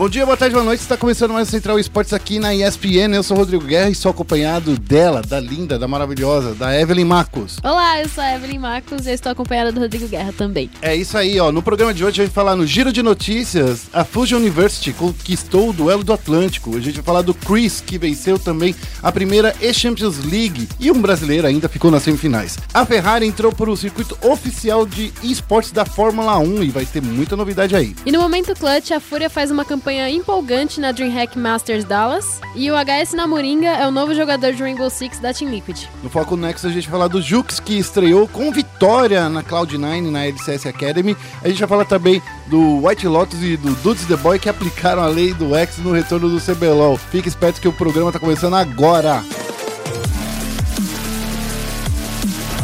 [0.00, 0.80] Bom dia, boa tarde, boa noite.
[0.80, 3.14] Está começando mais o Central Esportes aqui na ESPN.
[3.14, 7.04] Eu sou o Rodrigo Guerra e sou acompanhado dela, da linda, da maravilhosa, da Evelyn
[7.04, 7.58] Marcos.
[7.62, 10.70] Olá, eu sou a Evelyn Marcos e estou acompanhada do Rodrigo Guerra também.
[10.80, 11.52] É isso aí, ó.
[11.52, 14.94] No programa de hoje a gente vai falar no Giro de Notícias, a Fusion University
[14.94, 16.74] conquistou o duelo do Atlântico.
[16.74, 20.98] A gente vai falar do Chris, que venceu também a primeira E-Champions League e um
[20.98, 22.56] brasileiro ainda ficou nas semifinais.
[22.72, 27.02] A Ferrari entrou para o circuito oficial de esportes da Fórmula 1 e vai ter
[27.02, 27.94] muita novidade aí.
[28.06, 32.70] E no momento clutch, a Fúria faz uma campanha empolgante na DreamHack Masters Dallas e
[32.70, 35.88] o HS Namoringa é o novo jogador de Rainbow Six da Team Liquid.
[36.02, 40.10] No Foco Next a gente vai falar do Jux, que estreou com vitória na Cloud9
[40.10, 41.16] na LCS Academy.
[41.42, 45.02] A gente vai falar também do White Lotus e do Dudes The Boy que aplicaram
[45.02, 46.96] a lei do X no retorno do CBLOL.
[46.96, 49.24] Fique esperto que o programa está começando agora.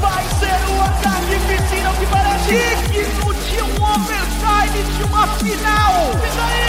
[0.01, 6.66] Vai ser o ataque piscina que um overtime de uma final.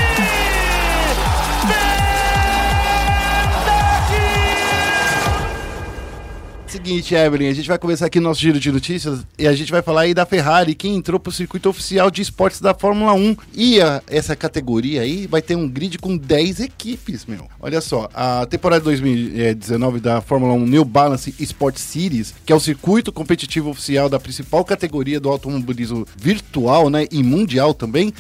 [6.78, 9.81] Seguinte, Evelyn, a gente vai começar aqui nosso giro de notícias e a gente vai
[9.81, 13.36] falar aí da Ferrari, que entrou pro circuito oficial de esportes da Fórmula 1.
[13.56, 17.47] E a, essa categoria aí vai ter um grid com 10 equipes, meu.
[17.59, 22.59] Olha só, a temporada 2019 da Fórmula 1 New Balance Sport Series, que é o
[22.59, 28.14] circuito competitivo oficial da principal categoria do automobilismo virtual, né, e mundial também,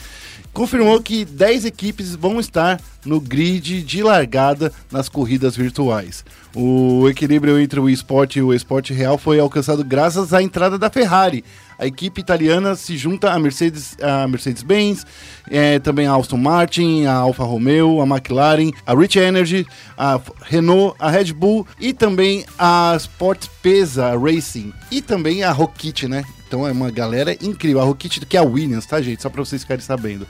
[0.57, 6.25] confirmou que 10 equipes vão estar no grid de largada nas corridas virtuais.
[6.55, 10.89] O equilíbrio entre o esporte e o esporte real foi alcançado graças à entrada da
[10.89, 11.45] Ferrari.
[11.77, 15.05] A equipe italiana se junta à Mercedes, a Mercedes-Benz,
[15.47, 19.63] é, também a Aston Martin, a Alfa Romeo, a McLaren, a Rich Energy,
[19.95, 26.05] a Renault, a Red Bull e também a Sport Pesa Racing e também a Rocket,
[26.05, 26.23] né?
[26.47, 27.81] Então é uma galera incrível.
[27.81, 29.21] A Rocket que é a Williams, tá, gente?
[29.21, 30.25] Só pra vocês ficarem sabendo.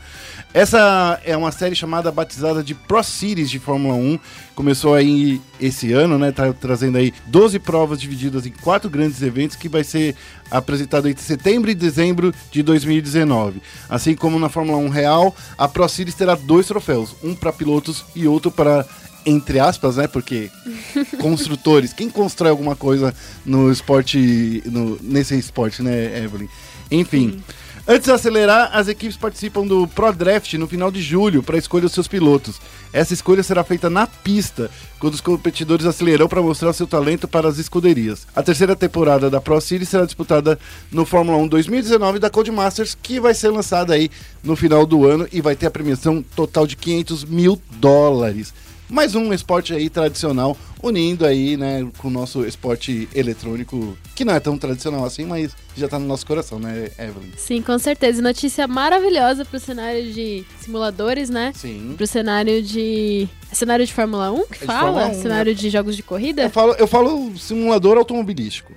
[0.53, 4.19] Essa é uma série chamada, batizada de Pro Series de Fórmula 1.
[4.55, 6.31] Começou aí esse ano, né?
[6.31, 10.15] Tá trazendo aí 12 provas divididas em quatro grandes eventos que vai ser
[10.49, 13.61] apresentado entre setembro e dezembro de 2019.
[13.87, 18.03] Assim como na Fórmula 1 real, a Pro Series terá dois troféus, um para pilotos
[18.15, 18.85] e outro para
[19.27, 20.07] entre aspas, né?
[20.07, 20.49] Porque
[21.19, 23.13] construtores, quem constrói alguma coisa
[23.45, 26.47] no esporte, no, nesse esporte, né, Evelyn?
[26.89, 27.31] Enfim.
[27.31, 27.43] Sim.
[27.89, 31.85] Antes de acelerar, as equipes participam do Pro Draft no final de julho para escolher
[31.85, 32.59] os seus pilotos.
[32.91, 37.47] Essa escolha será feita na pista, quando os competidores aceleram para mostrar seu talento para
[37.47, 38.27] as escuderias.
[38.35, 40.59] A terceira temporada da Pro Series será disputada
[40.91, 44.09] no Fórmula 1 2019 da Codemasters, que vai ser lançada aí
[44.43, 48.53] no final do ano e vai ter a premiação total de 500 mil dólares
[48.89, 54.33] mais um esporte aí tradicional, unindo aí, né, com o nosso esporte eletrônico, que não
[54.33, 57.31] é tão tradicional assim, mas já tá no nosso coração, né, Evelyn?
[57.35, 58.21] Sim, com certeza.
[58.21, 61.51] Notícia maravilhosa pro cenário de simuladores, né?
[61.55, 61.93] Sim.
[61.97, 63.27] Pro cenário de.
[63.51, 65.07] Cenário de Fórmula 1 que é fala?
[65.07, 65.57] 1, cenário né?
[65.57, 66.43] de jogos de corrida?
[66.43, 68.73] Eu falo, eu falo simulador automobilístico.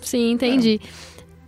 [0.00, 0.80] Sim, entendi.
[0.82, 0.88] É.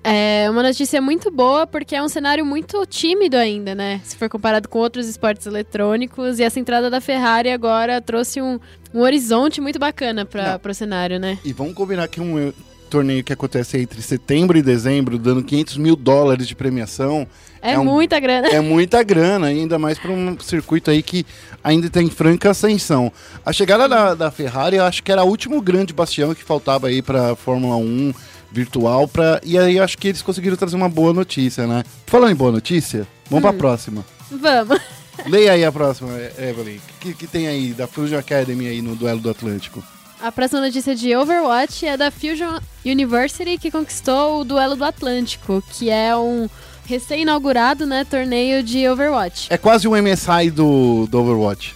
[0.04, 4.00] É uma notícia muito boa porque é um cenário muito tímido ainda, né?
[4.02, 6.40] Se for comparado com outros esportes eletrônicos.
[6.40, 8.58] E essa entrada da Ferrari agora trouxe um,
[8.92, 11.38] um horizonte muito bacana para o cenário, né?
[11.44, 12.52] E vamos combinar que um eh,
[12.90, 17.26] torneio que acontece entre setembro e dezembro, dando 500 mil dólares de premiação.
[17.62, 18.48] É, é um, muita grana.
[18.48, 21.24] É muita grana, ainda mais para um circuito aí que
[21.62, 23.12] ainda tem franca ascensão.
[23.46, 26.88] A chegada da, da Ferrari, eu acho que era o último grande bastião que faltava
[26.88, 28.12] aí para a Fórmula 1
[28.52, 31.82] virtual para e aí acho que eles conseguiram trazer uma boa notícia, né?
[32.06, 33.48] Falando em boa notícia, vamos hum.
[33.48, 34.04] para a próxima.
[34.30, 34.80] Vamos.
[35.26, 36.76] Leia aí a próxima, Evelyn.
[36.76, 39.82] O que, que tem aí da Fusion Academy aí no duelo do Atlântico?
[40.20, 45.62] A próxima notícia de Overwatch é da Fusion University que conquistou o duelo do Atlântico,
[45.72, 46.48] que é um
[46.84, 49.48] recém-inaugurado, né, torneio de Overwatch.
[49.50, 51.74] É quase um MSI do, do Overwatch.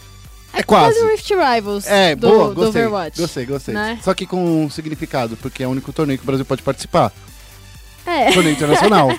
[0.56, 0.98] É, quase.
[1.00, 3.20] o Rift Rivals é, do, boa, gostei, do Overwatch.
[3.20, 3.74] Gostei, gostei.
[3.74, 3.98] Né?
[4.02, 7.12] Só que com um significado, porque é o único torneio que o Brasil pode participar.
[8.06, 8.32] É.
[8.32, 9.10] Torneio internacional.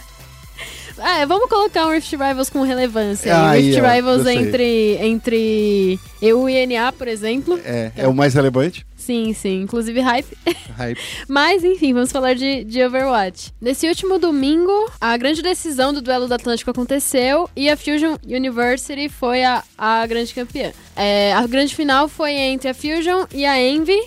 [0.97, 3.35] É, vamos colocar um Rift Rivals com relevância.
[3.35, 7.59] Ah, Rift Rivals entre, entre EU e NA, por exemplo.
[7.63, 8.86] É, é o mais relevante.
[9.07, 9.61] Sim, sim.
[9.61, 10.37] Inclusive hype.
[10.75, 10.99] Hype.
[11.29, 13.53] Mas, enfim, vamos falar de, de Overwatch.
[13.61, 19.07] Nesse último domingo, a grande decisão do duelo do Atlântico aconteceu e a Fusion University
[19.07, 20.73] foi a, a grande campeã.
[20.93, 23.97] É, a grande final foi entre a Fusion e a Envy,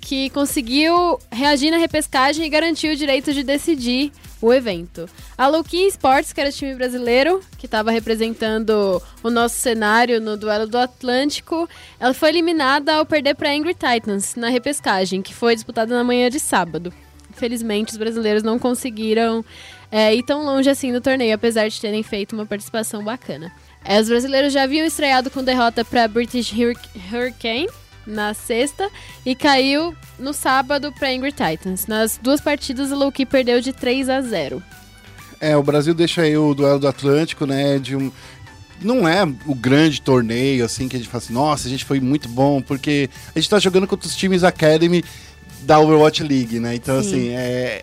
[0.00, 5.08] que conseguiu reagir na repescagem e garantiu o direito de decidir o evento.
[5.36, 10.36] A Luquin Sports, que era o time brasileiro, que estava representando o nosso cenário no
[10.36, 11.68] duelo do Atlântico,
[11.98, 16.30] ela foi eliminada ao perder para Angry Titans na repescagem, que foi disputada na manhã
[16.30, 16.92] de sábado.
[17.30, 19.44] Infelizmente, os brasileiros não conseguiram
[19.90, 23.52] é, ir tão longe assim no torneio, apesar de terem feito uma participação bacana.
[23.84, 26.74] É, os brasileiros já haviam estreado com derrota para British Hur-
[27.12, 27.68] Hurricane
[28.08, 28.90] na sexta
[29.24, 31.86] e caiu no sábado para Angry Titans.
[31.86, 34.62] Nas duas partidas, o Loki perdeu de 3 a 0.
[35.40, 37.78] É, o Brasil deixa aí o duelo do Atlântico, né?
[37.78, 38.10] De um.
[38.80, 42.00] Não é o grande torneio, assim, que a gente fala assim, nossa, a gente foi
[42.00, 45.04] muito bom, porque a gente tá jogando contra os times Academy
[45.62, 46.76] da Overwatch League, né?
[46.76, 47.08] Então, Sim.
[47.08, 47.82] assim, é.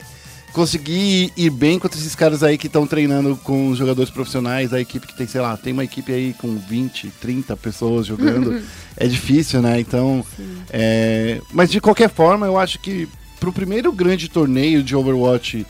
[0.56, 4.80] Conseguir ir bem contra esses caras aí que estão treinando com os jogadores profissionais, a
[4.80, 8.64] equipe que tem, sei lá, tem uma equipe aí com 20, 30 pessoas jogando,
[8.96, 9.78] é difícil, né?
[9.82, 10.26] Então,
[10.70, 13.06] é, mas de qualquer forma, eu acho que
[13.38, 15.68] pro primeiro grande torneio de Overwatch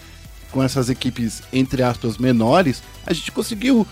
[0.51, 3.87] com essas equipes, entre aspas, menores, a gente conseguiu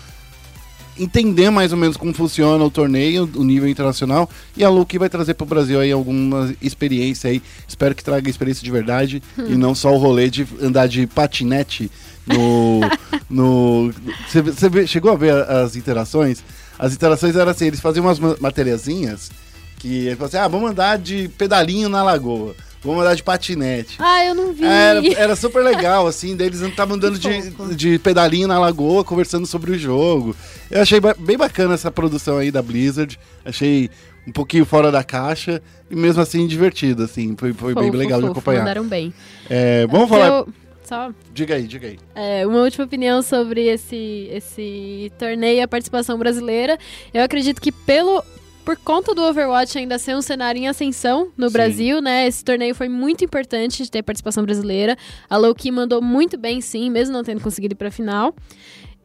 [0.98, 5.08] entender mais ou menos como funciona o torneio, o nível internacional, e a Luke vai
[5.08, 7.42] trazer pro Brasil aí alguma experiência aí.
[7.66, 11.90] Espero que traga experiência de verdade e não só o rolê de andar de patinete
[12.26, 12.80] no.
[13.28, 13.92] no
[14.28, 16.42] você, chegou a ver as interações?
[16.78, 19.30] As interações eram assim, eles faziam umas ma- materiazinhas
[19.78, 22.54] que eles falavam assim, ah, vamos andar de pedalinho na lagoa,
[22.84, 23.96] vamos andar de patinete.
[23.98, 24.64] Ah, eu não vi.
[24.64, 29.46] Era, era super legal, assim, daí eles estavam andando de, de pedalinho na lagoa, conversando
[29.46, 30.36] sobre o jogo.
[30.70, 33.18] Eu achei bem bacana essa produção aí da Blizzard.
[33.44, 33.90] Achei
[34.26, 35.60] um pouquinho fora da caixa
[35.90, 37.34] e mesmo assim divertido, assim.
[37.36, 38.60] Foi, foi bem Fofo, legal de fofo, acompanhar.
[38.60, 39.12] Mandaram bem.
[39.48, 40.28] É, vamos falar.
[40.28, 40.48] eu-
[40.84, 41.98] Só Diga aí, diga aí.
[42.14, 46.78] É, uma última opinião sobre esse, esse torneio e a participação brasileira.
[47.12, 48.22] Eu acredito que pelo
[48.64, 51.52] por conta do Overwatch ainda ser um cenário em ascensão no Sim.
[51.52, 52.26] Brasil, né?
[52.26, 54.96] Esse torneio foi muito importante de ter participação brasileira.
[55.28, 58.34] A Loki mandou muito bem, sim, mesmo não tendo conseguido ir pra final.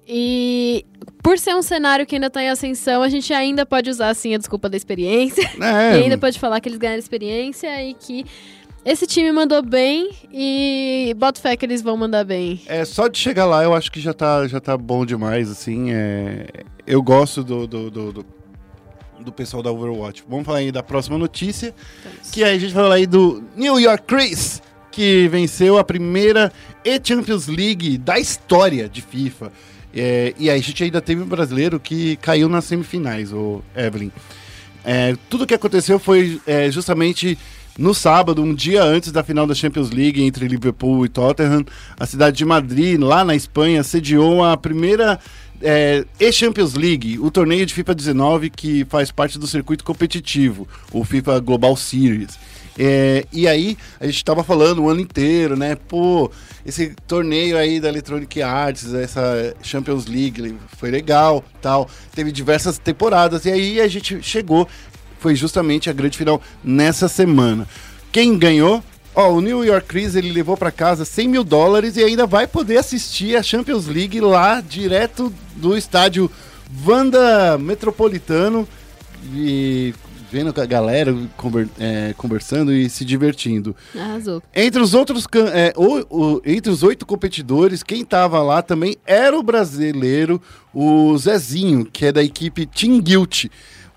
[0.08, 0.86] E
[1.22, 4.34] por ser um cenário que ainda tá em ascensão, a gente ainda pode usar, assim,
[4.34, 5.48] a desculpa da experiência.
[5.62, 8.26] É, E ainda pode falar que eles ganharam experiência e que
[8.86, 12.62] esse time mandou bem e bota fé que eles vão mandar bem.
[12.66, 15.92] É, só de chegar lá eu acho que já tá, já tá bom demais, assim.
[15.92, 16.48] É,
[16.88, 18.26] eu gosto do, do, do, do,
[19.24, 20.24] do pessoal da Overwatch.
[20.28, 21.74] Vamos falar aí da próxima notícia,
[22.32, 24.62] que aí a gente vai falar aí do New York Chris,
[24.92, 26.52] que venceu a primeira
[26.84, 29.52] E-Champions League da história de FIFA.
[29.94, 34.12] É, e aí a gente ainda teve um brasileiro que caiu nas semifinais, o Evelyn.
[34.84, 37.38] É, tudo que aconteceu foi é, justamente
[37.78, 41.66] no sábado, um dia antes da final da Champions League entre Liverpool e Tottenham.
[41.98, 45.20] A cidade de Madrid, lá na Espanha, sediou a primeira
[45.62, 51.04] é, E-Champions League, o torneio de FIFA 19 que faz parte do circuito competitivo, o
[51.04, 52.38] FIFA Global Series.
[52.82, 55.76] É, e aí, a gente tava falando o ano inteiro, né?
[55.76, 56.32] Pô,
[56.66, 61.90] esse torneio aí da Electronic Arts, essa Champions League, foi legal, tal.
[62.16, 64.66] Teve diversas temporadas, e aí a gente chegou,
[65.20, 67.68] foi justamente a grande final nessa semana.
[68.14, 68.82] Quem ganhou?
[69.16, 72.48] Ó, o New York Chris, ele levou para casa 100 mil dólares e ainda vai
[72.48, 76.30] poder assistir a Champions League lá, direto do estádio
[76.72, 78.68] Vanda Metropolitano.
[79.34, 79.94] E
[80.32, 83.76] vendo com a galera conver- é, conversando e se divertindo.
[84.00, 84.42] Arrasou.
[84.56, 89.38] Entre os outros, é, o- o- entre os oito competidores, quem tava lá também era
[89.38, 90.40] o brasileiro,
[90.74, 93.46] o Zezinho, que é da equipe Team Guilt.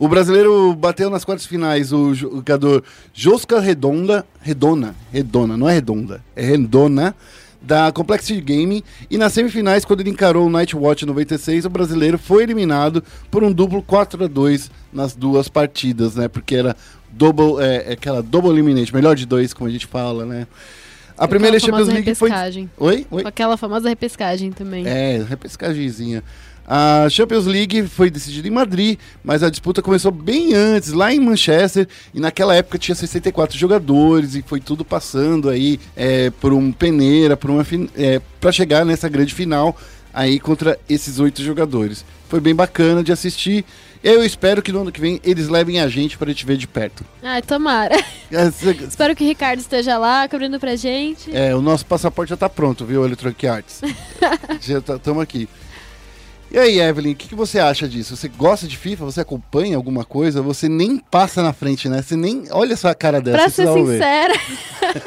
[0.02, 2.82] O brasileiro bateu nas quartas finais o jogador
[3.14, 7.14] Josca Redonda, Redona, Redona, não é Redonda, é Redona,
[7.60, 8.82] da Complexity Gaming.
[9.08, 13.00] E nas semifinais, quando ele encarou o Nightwatch 96, o brasileiro foi eliminado
[13.30, 16.26] por um duplo 4 a 2 nas duas partidas, né?
[16.26, 16.74] Porque era
[17.08, 20.48] double, é, é aquela double elimination, melhor de dois, como a gente fala, né?
[21.16, 22.28] A primeira Champions League foi.
[22.28, 22.70] repescagem.
[22.76, 23.06] Oi?
[23.08, 23.22] Oi?
[23.22, 24.84] Com aquela famosa repescagem também.
[24.84, 26.24] É, repescagemzinha.
[26.66, 31.20] A Champions League foi decidida em Madrid, mas a disputa começou bem antes, lá em
[31.20, 36.72] Manchester, e naquela época tinha 64 jogadores e foi tudo passando aí é, por um
[36.72, 37.66] peneira, por uma
[37.96, 39.76] é, para chegar nessa grande final
[40.12, 42.04] aí contra esses oito jogadores.
[42.28, 43.64] Foi bem bacana de assistir.
[44.02, 46.66] Eu espero que no ano que vem eles levem a gente para gente ver de
[46.66, 47.04] perto.
[47.22, 47.96] Ai, tomara.
[48.32, 48.48] É,
[48.88, 51.30] Espero que o Ricardo esteja lá, cobrindo pra gente.
[51.36, 53.82] É, o nosso passaporte já tá pronto, viu, Electronic Arts?
[54.58, 55.46] já estamos aqui.
[56.52, 58.14] E aí, Evelyn, o que, que você acha disso?
[58.14, 59.06] Você gosta de FIFA?
[59.06, 60.42] Você acompanha alguma coisa?
[60.42, 62.02] Você nem passa na frente, né?
[62.02, 62.44] Você nem.
[62.50, 63.38] Olha só a cara dessa.
[63.38, 64.34] Pra ser sincera,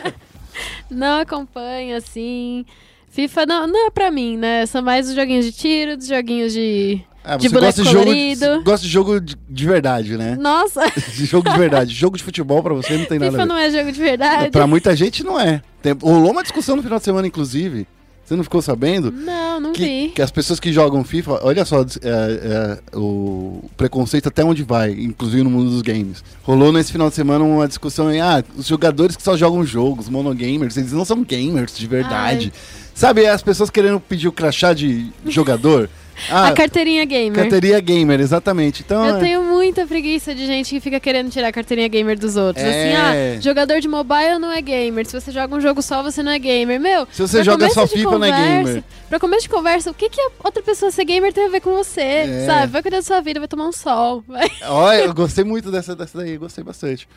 [0.90, 2.66] não acompanho, assim.
[3.10, 4.66] FIFA não, não é pra mim, né?
[4.66, 7.02] São mais os joguinhos de tiro, os joguinhos de.
[7.24, 8.46] Ah, de você boneco gosta de jogo, colorido.
[8.46, 10.36] você gosta de jogo de, de verdade, né?
[10.40, 10.82] Nossa,
[11.16, 11.94] De jogo de verdade.
[11.94, 13.50] jogo de futebol pra você não tem nada FIFA a ver.
[13.52, 14.50] não é jogo de verdade.
[14.52, 15.62] Pra muita gente não é.
[15.82, 17.88] Tem, rolou uma discussão no final de semana, inclusive.
[18.24, 19.12] Você não ficou sabendo?
[19.12, 20.12] Não, não que, vi.
[20.16, 24.92] que as pessoas que jogam FIFA, olha só é, é, o preconceito até onde vai,
[24.92, 26.24] inclusive no mundo dos games.
[26.44, 30.10] Rolou nesse final de semana uma discussão em, ah, os jogadores que só jogam jogos,
[30.10, 32.54] monogamers, eles não são gamers de verdade.
[32.94, 35.90] Sabe, as pessoas querendo pedir o crachá de jogador.
[36.30, 37.34] Ah, a carteirinha gamer.
[37.42, 38.82] carteirinha gamer, exatamente.
[38.86, 42.18] Então, Eu é- tenho muita preguiça de gente que fica querendo tirar a carteirinha gamer
[42.18, 42.64] dos outros.
[42.66, 42.70] É.
[42.70, 45.06] Assim, ah, jogador de mobile não é gamer.
[45.06, 46.80] Se você joga um jogo só, você não é gamer.
[46.80, 48.84] Meu, Se você joga só FIFA, não é conversa- gamer.
[49.10, 51.60] Pra começo de conversa, o que, que a outra pessoa ser gamer tem a ver
[51.62, 52.02] com você?
[52.02, 52.46] É.
[52.46, 52.72] Sabe?
[52.72, 54.24] Vai cuidar da sua vida, vai tomar um sol.
[54.28, 54.50] Vai.
[54.64, 57.08] Olha, eu gostei muito dessa, dessa daí, gostei bastante.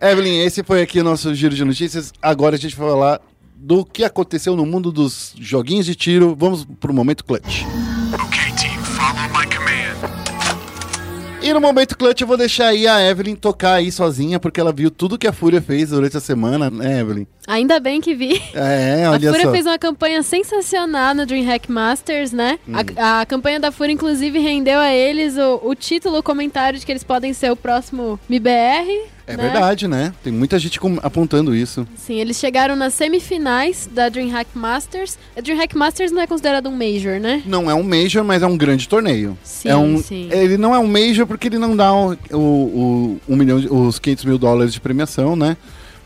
[0.00, 2.12] Evelyn, esse foi aqui o nosso giro de notícias.
[2.22, 3.20] Agora a gente vai falar
[3.56, 6.36] do que aconteceu no mundo dos joguinhos de tiro.
[6.38, 7.64] Vamos pro momento clutch.
[11.48, 14.70] E no momento clutch eu vou deixar aí a Evelyn tocar aí sozinha, porque ela
[14.70, 17.26] viu tudo que a Fúria fez durante a semana, né, Evelyn?
[17.46, 18.38] Ainda bem que vi.
[18.52, 19.52] É, A olha Fúria só.
[19.52, 22.58] fez uma campanha sensacional no DreamHack Masters, né?
[22.68, 22.74] Hum.
[22.98, 26.84] A, a campanha da Fúria, inclusive, rendeu a eles o, o título, o comentário de
[26.84, 29.06] que eles podem ser o próximo MBR.
[29.28, 29.42] É né?
[29.42, 30.12] verdade, né?
[30.24, 31.86] Tem muita gente apontando isso.
[31.96, 35.18] Sim, eles chegaram nas semifinais da DreamHack Masters.
[35.36, 37.42] A DreamHack Masters não é considerado um Major, né?
[37.44, 39.36] Não é um Major, mas é um grande torneio.
[39.42, 40.28] Sim, é um, sim.
[40.32, 43.68] Ele não é um Major porque ele não dá o, o, o- um milhão, de-
[43.68, 45.56] os 500 mil dólares de premiação, né?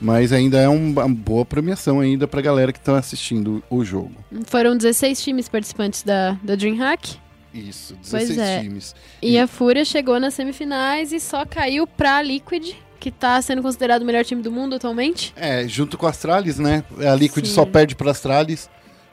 [0.00, 4.12] Mas ainda é um- uma boa premiação ainda pra galera que tá assistindo o jogo.
[4.46, 7.16] Foram 16 times participantes da, da DreamHack.
[7.54, 8.60] Isso, Pois 16 é.
[8.62, 8.94] times.
[9.20, 12.70] E E- a Fúria chegou nas semifinais e só caiu pra Liquid,
[13.02, 15.32] que tá sendo considerado o melhor time do mundo atualmente.
[15.34, 16.84] É, junto com a Astralis, né?
[17.04, 17.52] A Liquid Sim.
[17.52, 18.70] só perde pra Astralis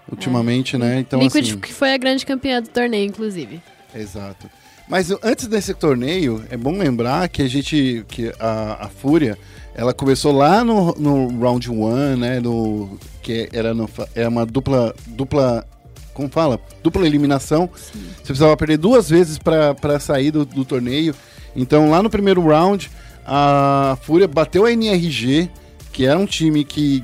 [0.07, 0.99] ultimamente, né?
[0.99, 1.59] Então, Liquid assim...
[1.59, 3.59] que foi a grande campeã do torneio, inclusive.
[3.95, 4.47] Exato.
[4.87, 9.35] Mas antes desse torneio, é bom lembrar que a gente, que a, a Fúria,
[9.73, 14.93] ela começou lá no, no Round 1, né, no, que era no, é uma dupla,
[15.07, 15.67] dupla,
[16.13, 16.61] como fala?
[16.83, 17.67] Dupla eliminação.
[17.73, 21.15] Você precisava perder duas vezes para sair do, do torneio.
[21.55, 22.91] Então lá no primeiro round,
[23.31, 25.49] a Fúria bateu a NRG,
[25.93, 27.03] que era um time que,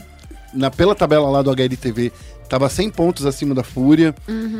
[0.53, 2.11] na, pela tabela lá do HLTV,
[2.49, 4.15] tava 100 pontos acima da Fúria.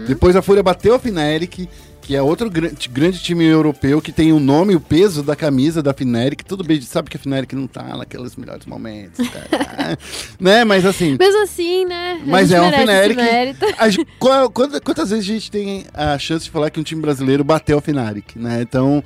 [0.07, 1.67] Depois a Fúria bateu a Fnatic,
[2.01, 5.35] que é outro grande, grande time europeu que tem o nome e o peso da
[5.35, 6.43] camisa da Fnatic.
[6.43, 9.97] Tudo bem, sabe que a Fnatic não tá naqueles melhores momentos, tá?
[10.39, 10.63] né?
[10.63, 12.21] Mas assim, Mesmo assim, né?
[12.27, 13.17] mas é uma merece esse Fnatic.
[13.33, 13.65] mérito.
[13.79, 16.83] a gente- qual- quanta- quantas vezes a gente tem a chance de falar que um
[16.83, 18.61] time brasileiro bateu a Fnatic, né?
[18.61, 19.03] Então,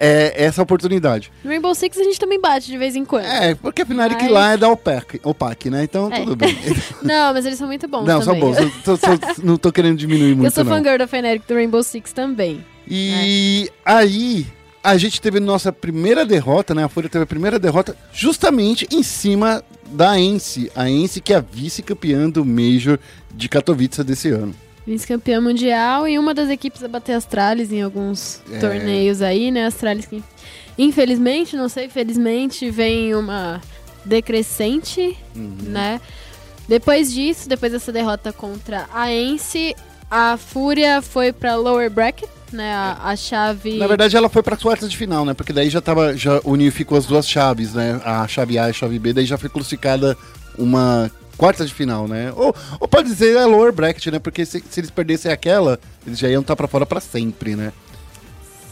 [0.00, 1.30] é essa oportunidade.
[1.44, 3.26] No Rainbow Six a gente também bate de vez em quando.
[3.26, 5.84] É, porque a Fnatic Mas- lá é da OPAC, OPAC né?
[5.84, 6.20] Então, É.
[6.20, 6.56] tudo bem.
[7.02, 8.56] Não, mas eles são muito bons não, são bons.
[8.58, 10.72] Eu tô- tô- não tô querendo diminuir muito, Eu sou não.
[10.72, 12.64] fangirl da Fnatic do Rainbow Six também.
[12.88, 14.46] E aí,
[14.82, 16.82] a gente teve nossa primeira derrota, né?
[16.84, 20.70] A Fúria teve a primeira derrota justamente em cima da Ence.
[20.74, 22.98] A Ence que é a vice-campeã do Major
[23.34, 24.54] de Katowice desse ano.
[24.86, 28.58] Vice-campeã mundial e uma das equipes a bater Astralis em alguns É.
[28.58, 29.66] torneios aí, né?
[29.66, 30.22] Astralis que,
[30.78, 33.60] infelizmente, não sei, felizmente, vem uma
[34.04, 35.56] decrescente, Uhum.
[35.60, 36.00] né?
[36.68, 39.74] Depois disso, depois dessa derrota contra a Ence,
[40.10, 42.72] a Fúria foi pra lower bracket, né?
[42.72, 43.76] A, a chave.
[43.76, 45.34] Na verdade, ela foi para quartas de final, né?
[45.34, 48.00] Porque daí já tava, já unificou as duas chaves, né?
[48.04, 50.16] A chave A e a chave B, daí já foi classificada
[50.58, 51.10] uma
[51.40, 52.30] quarta de final, né?
[52.36, 54.18] Ou, ou pode dizer a lower bracket, né?
[54.18, 57.72] Porque se, se eles perdessem aquela, eles já iam estar para fora para sempre, né?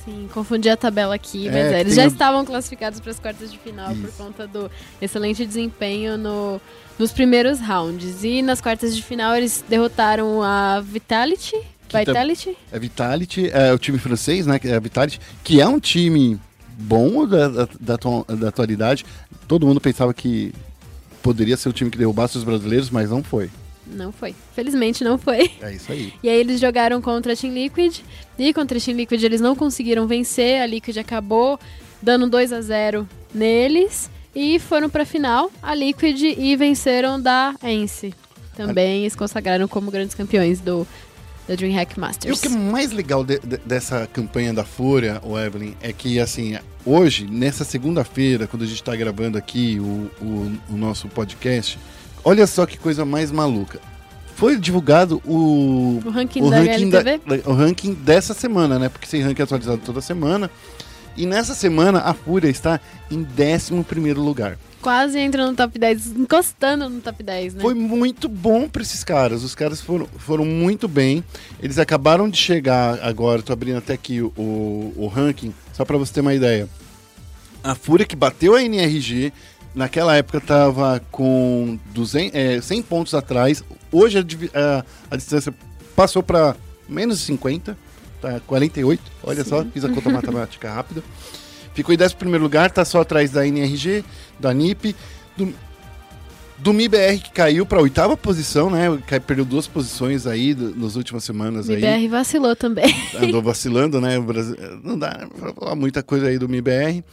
[0.04, 3.10] Sim, confundi a tabela aqui, É, mas é, eles tem já o- estavam classificados para
[3.10, 4.16] as quartas de final por Isso.
[4.18, 4.70] conta do
[5.00, 6.60] excelente desempenho no,
[6.98, 8.22] nos primeiros rounds.
[8.22, 11.56] E nas quartas de final eles derrotaram a Vitality.
[11.88, 12.54] tá- Vitality?
[12.70, 14.58] É Vitality, é o time francês, né?
[14.58, 16.38] que É Vitality, que é um time
[16.78, 17.96] bom da, da, da,
[18.36, 19.04] da atualidade.
[19.46, 20.52] Todo mundo pensava que
[21.22, 23.50] poderia ser o time que derrubasse os brasileiros, mas não foi.
[23.86, 24.34] Não foi.
[24.54, 25.50] Felizmente não foi.
[25.60, 26.12] É isso aí.
[26.22, 28.00] E aí eles jogaram contra a Team Liquid.
[28.38, 30.60] E contra a Team Liquid eles não conseguiram vencer.
[30.60, 31.58] A Liquid acabou
[32.02, 34.10] dando 2 a 0 neles.
[34.34, 38.14] E foram pra final, a Liquid, e venceram da Ence.
[38.54, 40.86] Também eles consagraram como grandes campeões do
[41.48, 42.40] da DreamHack E o Masters.
[42.40, 46.56] que é mais legal de- de- dessa campanha da Fúria, o Evelyn, é que, assim,
[46.84, 51.78] hoje, nessa segunda-feira, quando a gente tá gravando aqui o, o, o nosso podcast,
[52.22, 53.80] olha só que coisa mais maluca.
[54.36, 57.02] Foi divulgado o, O ranking o da ranking, da-
[57.46, 58.88] o ranking dessa semana, né?
[58.88, 60.48] Porque esse ranking é atualizado toda semana.
[61.18, 64.56] E nessa semana, a Fúria está em 11 primeiro lugar.
[64.80, 67.60] Quase entra no top 10, encostando no top 10, né?
[67.60, 69.42] Foi muito bom pra esses caras.
[69.42, 71.24] Os caras foram, foram muito bem.
[71.60, 74.32] Eles acabaram de chegar agora, tô abrindo até aqui o,
[74.96, 76.68] o ranking, só pra você ter uma ideia.
[77.64, 79.32] A Fúria que bateu a NRG,
[79.74, 83.64] naquela época tava com 200, é, 100 pontos atrás.
[83.90, 84.22] Hoje a,
[84.78, 85.52] a- a distância
[85.96, 86.54] passou pra
[86.88, 87.76] menos de 50,
[88.20, 89.00] tá 48.
[89.22, 91.02] Olha só, fiz a conta matemática rápida.
[91.74, 94.04] Ficou em 11 primeiro lugar, tá só atrás da NRG,
[94.38, 94.94] da NIP,
[95.36, 95.54] do,
[96.60, 98.86] Do MIBR que caiu pra oitava posição, né?
[99.06, 101.76] Cai- Perdeu duas posições aí do- nas últimas semanas O aí.
[101.84, 102.92] MBR vacilou também.
[103.22, 104.18] andou vacilando, né?
[104.18, 107.04] O Brasil, não dá né, pra falar muita coisa aí do MIBR.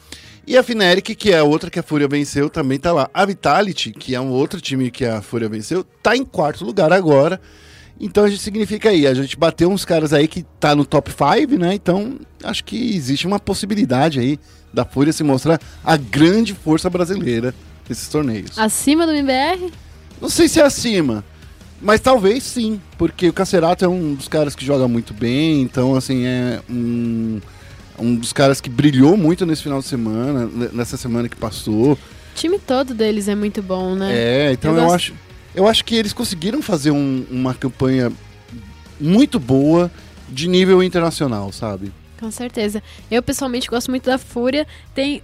[0.48, 3.08] E a Fnatic, que é a outra que a Fúria venceu, também tá lá.
[3.14, 6.92] A Vitality, que é um outro time que a Fúria venceu, tá em quarto lugar
[6.92, 7.40] agora.
[8.00, 11.12] Então a gente significa aí, a gente bateu uns caras aí que tá no top
[11.12, 11.74] 5, né?
[11.74, 14.38] Então acho que existe uma possibilidade aí
[14.74, 17.56] da Fúria se mostrar a grande força brasileira
[17.88, 18.58] desses torneios.
[18.60, 19.72] Acima do MBR?
[20.22, 21.24] Não sei se é acima,
[21.82, 25.96] mas talvez sim, porque o Cacerato é um dos caras que joga muito bem, então
[25.96, 27.40] assim, é um,
[27.98, 31.94] um dos caras que brilhou muito nesse final de semana, nessa semana que passou.
[31.94, 31.98] O
[32.36, 34.12] time todo deles é muito bom, né?
[34.14, 35.14] É, então Eu eu, gosto- acho
[35.56, 38.12] eu acho que eles conseguiram fazer um- uma campanha
[39.00, 39.92] muito boa
[40.30, 41.92] de nível internacional, sabe?
[42.20, 42.82] Com certeza.
[43.12, 44.66] Eu pessoalmente gosto muito da Fúria.
[44.94, 45.22] Tem.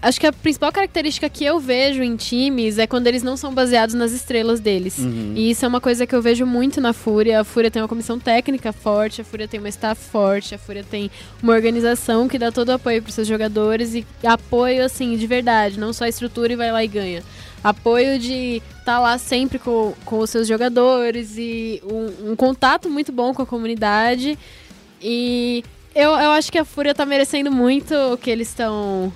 [0.00, 3.54] Acho que a principal característica que eu vejo em times é quando eles não são
[3.54, 4.98] baseados nas estrelas deles.
[4.98, 5.32] Uhum.
[5.36, 7.40] E isso é uma coisa que eu vejo muito na Fúria.
[7.40, 10.82] A Fúria tem uma comissão técnica forte, a Fúria tem uma staff forte, a Fúria
[10.82, 11.08] tem
[11.40, 15.78] uma organização que dá todo o apoio para seus jogadores e apoio, assim, de verdade,
[15.78, 17.22] não só a estrutura e vai lá e ganha.
[17.62, 23.12] Apoio de estar lá sempre com, com os seus jogadores e um, um contato muito
[23.12, 24.36] bom com a comunidade.
[25.00, 25.62] E
[25.94, 29.12] eu, eu acho que a Fúria tá merecendo muito o que eles estão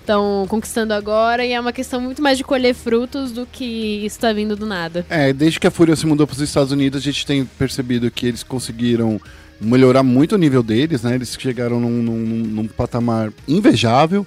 [0.00, 3.64] estão conquistando agora e é uma questão muito mais de colher frutos do que
[4.04, 5.06] isso tá vindo do nada.
[5.08, 8.10] É, desde que a Fúria se mudou para os Estados Unidos, a gente tem percebido
[8.10, 9.20] que eles conseguiram
[9.60, 11.14] melhorar muito o nível deles, né?
[11.14, 14.26] Eles chegaram num, num- num patamar invejável.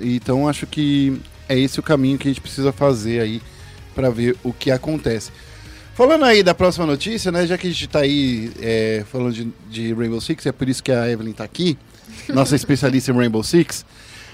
[0.00, 3.42] Então acho que é esse o caminho que a gente precisa fazer aí
[3.94, 5.30] para ver o que acontece.
[5.94, 7.44] Falando aí da próxima notícia, né?
[7.44, 10.80] Já que a gente tá aí é, falando de, de Rainbow Six, é por isso
[10.80, 11.76] que a Evelyn tá aqui,
[12.32, 13.84] nossa especialista em Rainbow Six.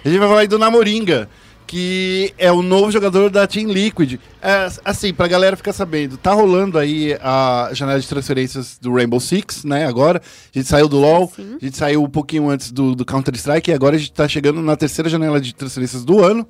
[0.05, 1.27] A gente vai falar aí do Namoringa,
[1.67, 4.21] que é o novo jogador da Team Liquid.
[4.43, 9.19] É, assim, pra galera ficar sabendo, tá rolando aí a janela de transferências do Rainbow
[9.19, 9.87] Six, né?
[9.87, 10.21] Agora,
[10.55, 11.57] a gente saiu do LoL, Sim.
[11.61, 14.61] a gente saiu um pouquinho antes do, do Counter-Strike, e agora a gente tá chegando
[14.61, 16.47] na terceira janela de transferências do ano.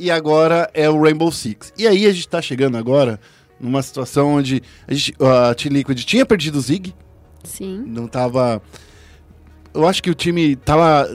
[0.00, 1.74] E agora é o Rainbow Six.
[1.76, 3.20] E aí a gente tá chegando agora
[3.60, 6.94] numa situação onde a, gente, a Team Liquid tinha perdido o Zig,
[7.44, 7.84] Sim.
[7.86, 8.62] não tava.
[9.74, 11.06] Eu acho que o time tava.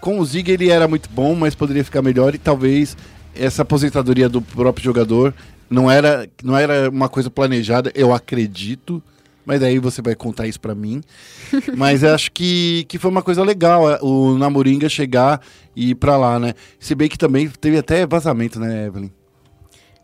[0.00, 2.96] Com o Zig ele era muito bom, mas poderia ficar melhor e talvez
[3.32, 5.32] essa aposentadoria do próprio jogador
[5.70, 9.00] não era, não era uma coisa planejada, eu acredito.
[9.46, 11.00] Mas daí você vai contar isso pra mim.
[11.76, 15.40] Mas eu acho que, que foi uma coisa legal é, o Namoringa chegar
[15.74, 16.52] e ir pra lá, né?
[16.80, 19.10] Se bem que também teve até vazamento, né, Evelyn?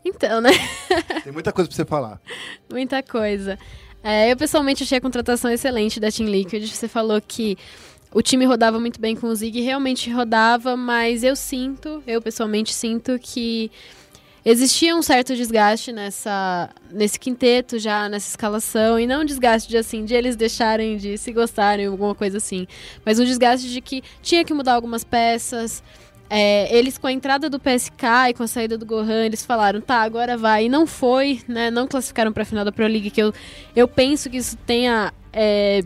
[0.05, 0.51] Então, né?
[1.25, 2.21] Tem muita coisa pra você falar.
[2.71, 3.59] Muita coisa.
[4.03, 6.65] É, eu pessoalmente achei a contratação excelente da Team Liquid.
[6.69, 7.59] Você falou que
[8.13, 12.73] o time rodava muito bem com o Zig, realmente rodava, mas eu sinto, eu pessoalmente
[12.73, 13.71] sinto que
[14.45, 19.77] existia um certo desgaste nessa nesse quinteto já nessa escalação e não um desgaste de
[19.77, 22.67] assim de eles deixarem de se gostarem alguma coisa assim,
[23.05, 25.83] mas um desgaste de que tinha que mudar algumas peças.
[26.35, 29.83] É, eles com a entrada do PSK e com a saída do Gohan, eles falaram,
[29.83, 30.65] tá, agora vai.
[30.65, 31.71] E não foi, né?
[31.71, 33.35] Não classificaram pra final da Pro League, que eu,
[33.77, 35.83] eu penso que isso tenha é,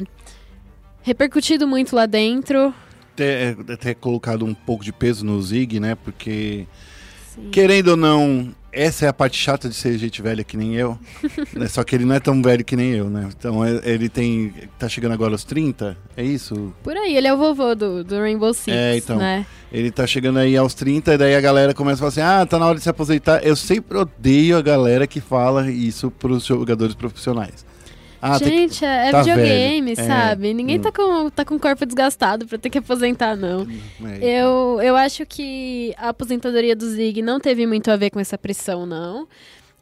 [1.02, 2.72] repercutido muito lá dentro.
[3.16, 5.96] Ter, ter colocado um pouco de peso no Zig, né?
[5.96, 6.68] Porque
[7.37, 7.51] Sim.
[7.51, 10.99] Querendo ou não, essa é a parte chata de ser gente velha que nem eu.
[11.55, 11.68] né?
[11.68, 13.29] Só que ele não é tão velho que nem eu, né?
[13.38, 14.53] Então é- ele tem.
[14.79, 16.72] tá chegando agora aos 30, é isso?
[16.83, 19.16] Por aí, ele é o vovô do, do Rainbow Six, É, então.
[19.18, 19.46] né?
[19.72, 22.46] Ele tá chegando aí aos 30, e daí a galera começa a falar assim: ah,
[22.46, 23.44] tá na hora de se aposentar.
[23.44, 27.64] Eu sempre odeio a galera que fala isso pros jogadores profissionais.
[28.20, 30.05] Ah, que- Gente, é, é tá videogame, velho.
[30.07, 30.55] É, sabe?
[30.55, 30.83] Ninguém hum.
[30.83, 33.66] tá, com, tá com o corpo desgastado pra ter que aposentar, não.
[34.20, 38.18] é, Eu, eu acho que a aposentadoria do Zig não teve muito a ver com
[38.20, 39.29] essa pressão, não.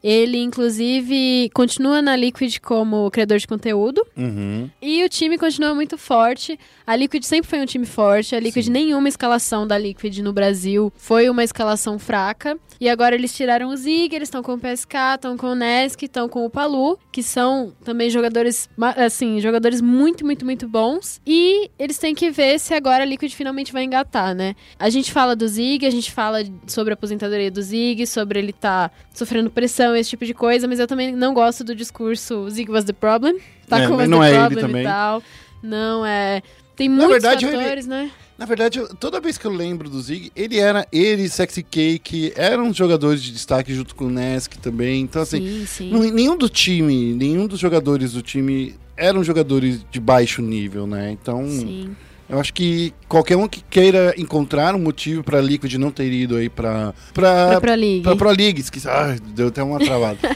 [0.04, 4.06] Ele, inclusive, continua na Liquid como criador de conteúdo.
[4.14, 4.68] uhum.
[4.82, 6.58] E o time continua muito forte.
[6.86, 8.36] A Liquid sempre foi um time forte.
[8.36, 8.70] A Liquid, Sim.
[8.70, 12.58] nenhuma escalação da Liquid no Brasil foi uma escalação fraca.
[12.78, 16.02] E agora eles tiraram o Zig, eles estão com o PSK, estão com o Nesk,
[16.02, 21.20] estão com o Palu, que são também jogadores, assim, jogadores muito, muito, muito bons.
[21.26, 24.54] E eles têm que ver se agora a Liquid finalmente vai engatar, né?
[24.78, 28.52] A gente fala do Zig, a gente fala sobre a aposentadoria do Zig, sobre ele
[28.52, 32.70] tá sofrendo pressão, esse tipo de coisa, mas eu também não gosto do discurso Zig
[32.70, 33.38] was the problem.
[33.68, 34.82] Tá É, com mas was não the é ele problem também.
[34.82, 35.22] e tal.
[35.62, 36.42] Não, é.
[36.76, 38.10] Tem muitos verdade, ele- fatores, né?
[38.36, 40.84] Na verdade, toda vez que eu lembro do Zig, ele era.
[40.90, 45.02] Ele Sexy Cake eram jogadores de destaque junto com o Nesk também.
[45.02, 45.90] Então, assim, sim, sim.
[45.92, 51.12] Não- nenhum do time, nenhum dos jogadores do time eram jogadores de baixo nível, né?
[51.12, 51.94] Então, Sim.
[52.34, 56.36] Eu acho que qualquer um que queira encontrar um motivo pra Liquid não ter ido
[56.36, 56.92] aí pra.
[57.12, 58.02] Pra, Pra Pro League.
[58.02, 58.60] Pra Pro League.
[58.60, 58.88] Esqueci.
[58.88, 60.18] Ah, deu até uma travada.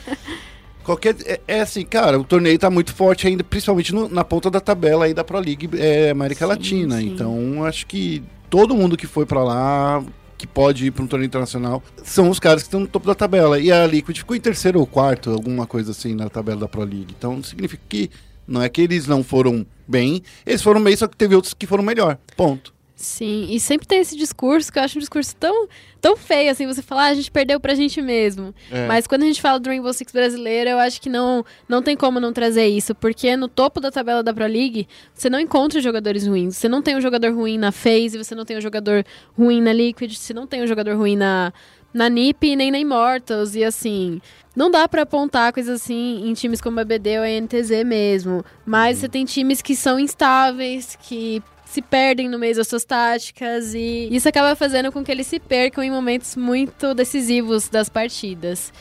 [0.85, 4.51] Qualquer, é, é assim, cara, o torneio tá muito forte ainda, principalmente no- na ponta
[4.51, 6.97] da tabela aí da Pro League é, América Sim, Latina.
[6.99, 7.09] sim.
[7.13, 10.03] Então, acho que todo mundo que foi pra lá,
[10.39, 13.15] que pode ir pra um torneio internacional, são os caras que estão no topo da
[13.15, 13.59] tabela.
[13.59, 16.81] E a Liquid ficou em terceiro ou quarto, alguma coisa assim, na tabela da Pro
[16.81, 17.09] League.
[17.19, 18.09] Então, significa que
[18.49, 21.67] não é que eles não foram bem, eles foram bem, só que teve outros que
[21.67, 22.19] foram melhor.
[22.37, 22.79] Ponto.
[22.99, 25.69] Sim, e sempre tem esse discurso que eu acho um discurso tão,
[26.01, 28.53] tão feio, assim, você falar, ah, a gente perdeu pra gente mesmo.
[28.73, 28.89] É.
[28.89, 31.97] Mas quando a gente fala do Rainbow Six brasileiro, eu acho que não, não tem
[31.97, 35.81] como não trazer isso, porque no topo da tabela da Pro League, você não encontra
[35.81, 36.57] jogadores ruins.
[36.57, 39.05] Você não tem um jogador ruim na FaZe, você não tem um jogador
[39.39, 41.53] ruim na Liquid, você não tem um jogador ruim na,
[41.93, 44.21] na NiP nem na Immortals, e assim...
[44.57, 48.45] Não dá pra apontar coisas assim em times como a BD ou a NTZ mesmo,
[48.67, 53.75] mas você tem times que são instáveis, que se perdem no meio das suas táticas
[53.75, 58.73] e isso acaba fazendo com que eles se percam em momentos muito decisivos das partidas.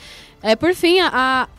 [0.41, 1.49] É, por fim, a,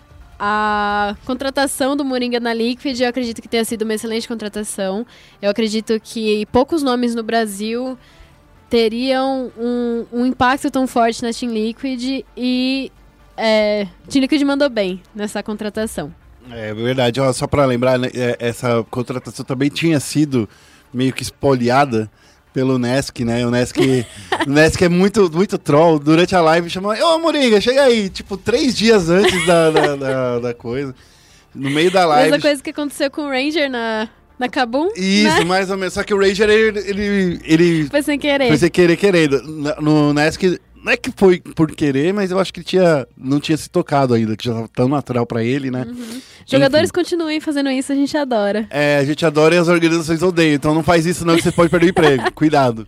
[0.40, 5.06] a contratação do Moringa na Liquid, eu acredito que tenha sido uma excelente contratação.
[5.40, 7.98] Eu acredito que poucos nomes no Brasil
[8.70, 12.92] teriam um, um impacto tão forte na Team Liquid e
[13.36, 16.12] é, Team Liquid mandou bem nessa contratação.
[16.50, 20.48] É verdade, ó, só pra lembrar, né, é, essa contratação também tinha sido
[20.92, 22.10] meio que espoliada
[22.54, 23.46] pelo Nesk, né?
[23.46, 23.76] O Nesk,
[24.46, 25.98] o Nesk é muito, muito troll.
[25.98, 30.38] Durante a live chamou, ô Moringa, chega aí, tipo, três dias antes da, da, da-
[30.40, 30.94] da coisa.
[31.54, 32.30] No meio da live.
[32.30, 34.88] Mesma coisa que aconteceu com o Ranger na, na Kabum.
[34.96, 35.44] Isso, né?
[35.44, 35.94] mais ou menos.
[35.94, 38.48] Só que o Ranger, ele, ele, ele Foi sem querer.
[38.48, 39.42] foi sem querer querendo.
[39.80, 40.42] No Nesk,
[40.82, 44.14] não é que foi por querer, mas eu acho que tinha, não tinha se tocado
[44.14, 45.86] ainda, que já tava tão natural pra ele, né?
[46.46, 48.66] Jogadores continuem fazendo isso, a gente adora.
[48.70, 51.52] É, a gente adora e as organizações odeiam, então não faz isso não que você
[51.52, 52.30] pode perder o emprego.
[52.32, 52.86] Cuidado.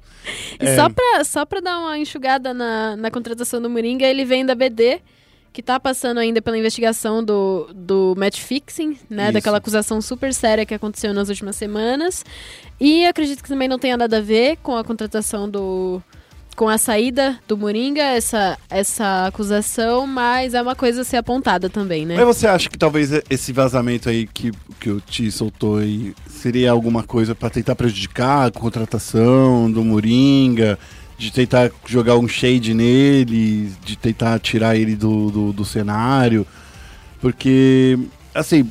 [0.61, 0.77] E É.
[0.77, 4.55] só, pra, só pra dar uma enxugada na, na contratação do Moringa, ele vem da
[4.55, 5.01] BD,
[5.53, 9.25] que tá passando ainda pela investigação do, do match fixing, né?
[9.25, 9.33] Isso.
[9.33, 12.25] Daquela acusação super séria que aconteceu nas últimas semanas.
[12.81, 16.01] E acredito que também não tenha nada a ver com a contratação do.
[16.55, 21.69] com a saída do Moringa, essa, essa acusação, mas é uma coisa a ser apontada
[21.69, 22.17] também, né?
[22.17, 26.71] Mas você acha que talvez esse vazamento aí que, que o Ti soltou aí seria
[26.71, 30.79] alguma coisa pra tentar prejudicar a contratação do Moringa,
[31.21, 36.47] de tentar jogar um shade nele, de tentar tirar ele do, do, do cenário?
[37.21, 37.99] Porque,
[38.35, 38.71] assim,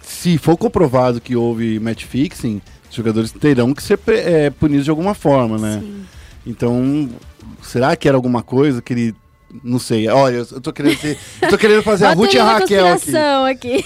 [0.00, 4.90] se for comprovado que houve match fixing, os jogadores terão que ser é, punidos de
[4.90, 5.80] alguma forma, né?
[5.82, 6.04] Sim.
[6.46, 7.10] Então,
[7.62, 9.14] será que era alguma coisa que ele.
[9.62, 10.08] Não sei.
[10.08, 10.96] Olha, eu tô querendo,
[11.50, 13.16] tô querendo fazer a Ruth e a Raquel aqui.
[13.50, 13.84] aqui.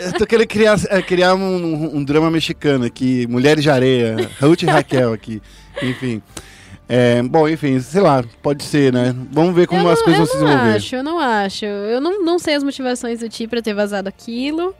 [0.00, 3.26] Eu tô querendo criar, é, criar um, um drama mexicano aqui.
[3.26, 4.30] Mulheres de areia.
[4.40, 5.42] Ruth e Raquel aqui.
[5.82, 6.22] Enfim.
[6.88, 9.14] É, bom, enfim, sei lá, pode ser, né?
[9.30, 10.76] Vamos ver como eu as não, coisas eu vão se não desenvolver.
[10.76, 11.64] acho, eu não acho.
[11.64, 14.74] Eu não, não sei as motivações do Ti pra ter vazado aquilo,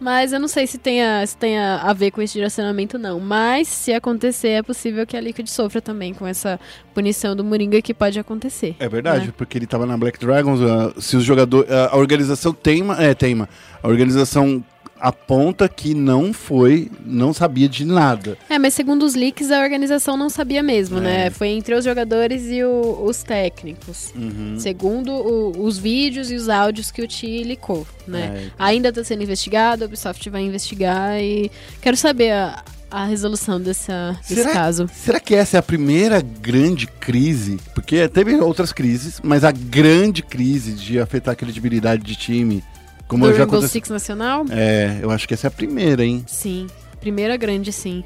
[0.00, 3.18] mas eu não sei se tenha, se tenha a ver com esse direcionamento, não.
[3.18, 6.58] Mas, se acontecer, é possível que a Liquid sofra também com essa
[6.94, 8.76] punição do Moringa que pode acontecer.
[8.78, 9.32] É verdade, né?
[9.36, 11.70] porque ele tava na Black Dragons, ah, se os jogadores.
[11.70, 12.96] a organização teima.
[13.02, 13.48] É, teima.
[13.82, 14.64] A organização
[15.00, 18.36] aponta que não foi, não sabia de nada.
[18.48, 21.00] É, mas segundo os leaks, a organização não sabia mesmo, É.
[21.00, 21.30] né?
[21.30, 24.12] Foi entre os jogadores e o- os técnicos.
[24.16, 24.56] Uhum.
[24.58, 28.46] Segundo o- os vídeos e os áudios que o Ti licou, né?
[28.46, 28.50] É.
[28.58, 34.12] Ainda está sendo investigado, a Ubisoft vai investigar e quero saber a, a resolução dessa,
[34.28, 34.88] desse Será- caso.
[34.94, 37.58] Será que essa é a primeira grande crise?
[37.74, 42.64] Porque teve outras crises, mas a grande crise de afetar a credibilidade de time,
[43.08, 43.72] como Do já Rainbow aconteceu.
[43.72, 44.44] Six Nacional?
[44.50, 46.22] É, eu acho que essa é a primeira, hein?
[46.26, 46.66] Sim,
[47.00, 48.04] primeira grande, sim.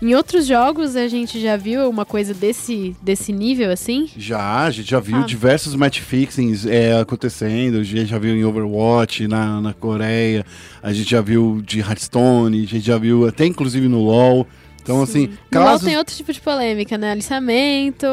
[0.00, 4.06] Em outros jogos a gente já viu uma coisa desse, desse nível, assim?
[4.14, 5.20] Já, a gente já viu Ah.
[5.22, 10.44] diversos match fixings é, acontecendo, a gente já viu em Overwatch, na, na Coreia,
[10.82, 14.46] a gente já viu de Hearthstone, a gente já viu até inclusive no LoL.
[14.86, 15.84] Então, assim, No LoL casos...
[15.84, 17.10] tem outro tipo de polêmica, né?
[17.10, 18.06] Aliciamento,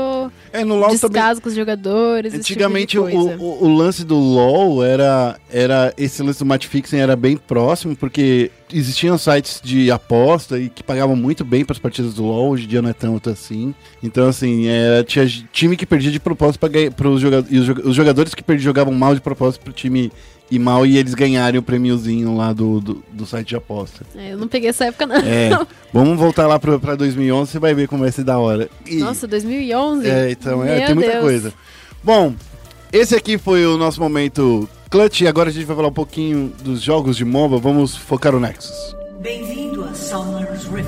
[0.52, 0.98] É, no LoL também...
[1.00, 5.94] descaso com os jogadores, esse Antigamente tipo o, o, o lance do LoL era, era
[5.98, 10.82] esse lance do match fixing era bem próximo, porque existiam sites de aposta e que
[10.82, 13.74] pagavam muito bem para as partidas do LoL, hoje em dia não é tanto assim.
[14.02, 16.60] Então, assim, era, tinha time que perdia de propósito
[16.96, 17.54] para os jogadores.
[17.56, 20.12] E os, joga- os jogadores que perdiam jogavam mal de propósito pro time
[20.56, 24.06] ir mal e eles ganharem o prêmiozinho lá do, do, do site de aposta.
[24.16, 25.16] É, eu não peguei essa época, não.
[25.16, 25.50] É,
[25.92, 28.70] vamos voltar lá pro- pra 2011, você vai ver como vai ser da hora.
[28.86, 30.08] E- Nossa, 2011?
[30.08, 31.24] é, então, é, Meu tem muita Deus.
[31.24, 31.54] coisa.
[32.04, 32.34] Bom,
[32.92, 36.52] esse aqui foi o nosso momento clutch e agora a gente vai falar um pouquinho
[36.64, 37.58] dos jogos de MOBA.
[37.58, 38.96] Vamos focar no Nexus.
[39.22, 40.88] Bem-vindo a Summer's Rift.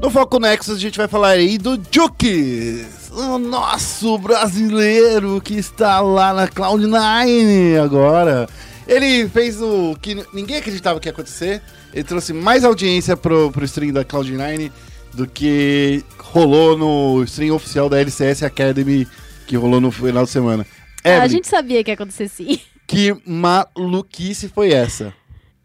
[0.00, 6.00] No Foco Nexus a gente vai falar aí do Jukes, o nosso brasileiro que está
[6.00, 8.48] lá na Cloud9 agora.
[8.86, 11.62] Ele fez o que ninguém acreditava que ia acontecer.
[11.92, 14.70] Ele trouxe mais audiência pro, pro stream da Cloud9
[15.14, 19.06] do que rolou no stream oficial da LCS Academy
[19.46, 20.66] que rolou no final de semana.
[21.04, 22.58] Ah, a gente sabia que ia acontecer sim.
[22.86, 25.12] que maluquice foi essa?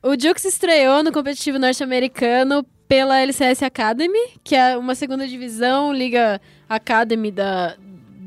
[0.03, 6.39] O Jux estreou no competitivo norte-americano pela LCS Academy, que é uma segunda divisão, liga
[6.69, 7.75] Academy da,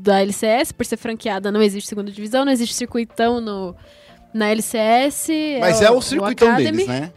[0.01, 3.75] da LCS, por ser franqueada não existe segunda divisão, não existe circuitão no,
[4.33, 5.27] na LCS.
[5.59, 7.11] Mas é o, circuitão deles, né?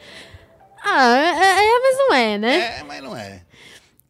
[0.83, 2.79] Ah, é, é, mas não é, né?
[2.79, 3.43] É, mas não é.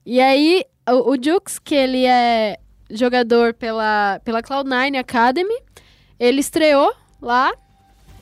[0.04, 2.58] E aí, o, o Jux, que ele é
[2.90, 5.54] jogador pela, pela Cloud9 Academy,
[6.18, 7.52] ele estreou lá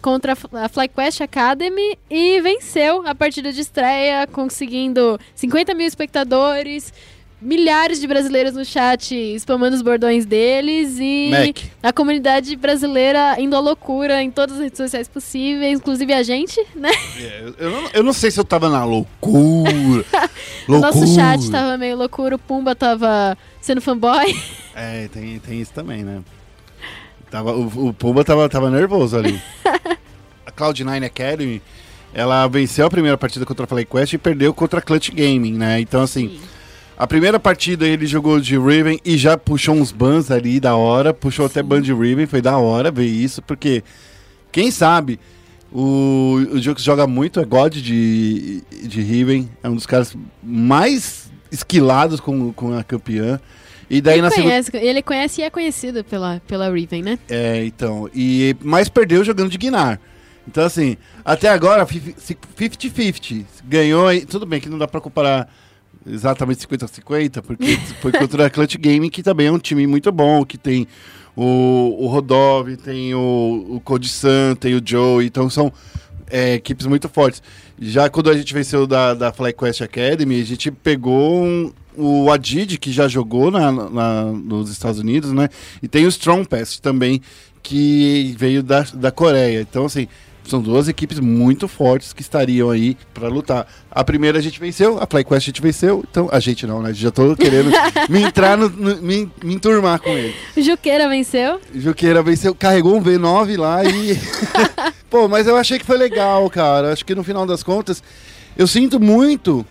[0.03, 6.93] contra a FlyQuest Academy e venceu a partida de estreia, conseguindo 50 mil espectadores,
[7.41, 11.59] milhares de brasileiros no chat spamando os bordões deles e Mac.
[11.83, 16.65] a comunidade brasileira indo à loucura em todas as redes sociais possíveis, inclusive a gente,
[16.75, 16.91] né?
[17.19, 20.05] É, eu, não, eu não sei se eu tava na loucura.
[20.69, 20.95] O loucura.
[20.95, 24.33] nosso chat tava meio loucura, o Pumba tava sendo fanboy.
[24.77, 26.23] É, tem, tem isso também, né?
[27.33, 29.41] Tava, o, o Pumba tava, tava nervoso ali.
[30.45, 31.63] a Cloud9 Academy,
[32.13, 35.81] ela venceu a primeira partida contra a FlyQuest e perdeu contra a Clutch Gaming, né?
[35.81, 36.39] Então, assim,
[36.95, 41.15] a primeira partida ele jogou de Riven e já puxou uns bans ali da hora,
[41.15, 43.83] puxou até ban de Riven, foi da hora ver isso, porque
[44.53, 45.19] quem sabe
[45.73, 51.33] o, o Jux joga muito, é God de, de Riven, é um dos caras mais
[51.51, 53.41] esquilados com, com a campeã.
[53.93, 54.49] E daí ele, na segunda.
[54.49, 57.19] conhece, ele conhece e é conhecido pela, pela Riven, né?
[57.29, 58.09] É, então.
[58.15, 60.01] E mais perdeu jogando de Guinar.
[60.49, 63.45] Então, assim, até agora, 50-50.
[63.65, 64.25] Ganhou aí.
[64.25, 65.49] Tudo bem que não dá pra comparar
[66.07, 70.45] exatamente 50-50, porque foi contra a Clutch Gaming, que também é um time muito bom,
[70.45, 70.87] que tem
[71.37, 75.73] o, o Rodov, tem o, o Code Sun, tem o Joe, então são
[76.31, 77.43] é, equipes muito fortes.
[77.79, 82.79] Já quando a gente venceu da, da FlyQuest Academy, a gente pegou um- o Adid,
[82.79, 85.49] que já jogou na, na- nos Estados Unidos, né?
[85.83, 87.21] E tem o Strong Pass também,
[87.63, 89.61] que veio da, da Coreia.
[89.61, 90.09] Então, assim,
[90.45, 93.67] são duas equipes muito fortes que estariam aí pra lutar.
[93.91, 96.93] A primeira a gente venceu, a FlyQuest a gente venceu, então a gente não, né?
[96.93, 97.71] Já tô querendo
[98.09, 100.35] me entrar, no, no- me, me enturmar com ele.
[100.57, 101.61] Juqueira venceu.
[101.75, 104.19] Juqueira venceu, carregou um V9 lá e.
[105.09, 106.93] Pô, mas eu achei que foi legal, cara.
[106.93, 108.03] Acho que no final das contas,
[108.57, 109.65] eu sinto muito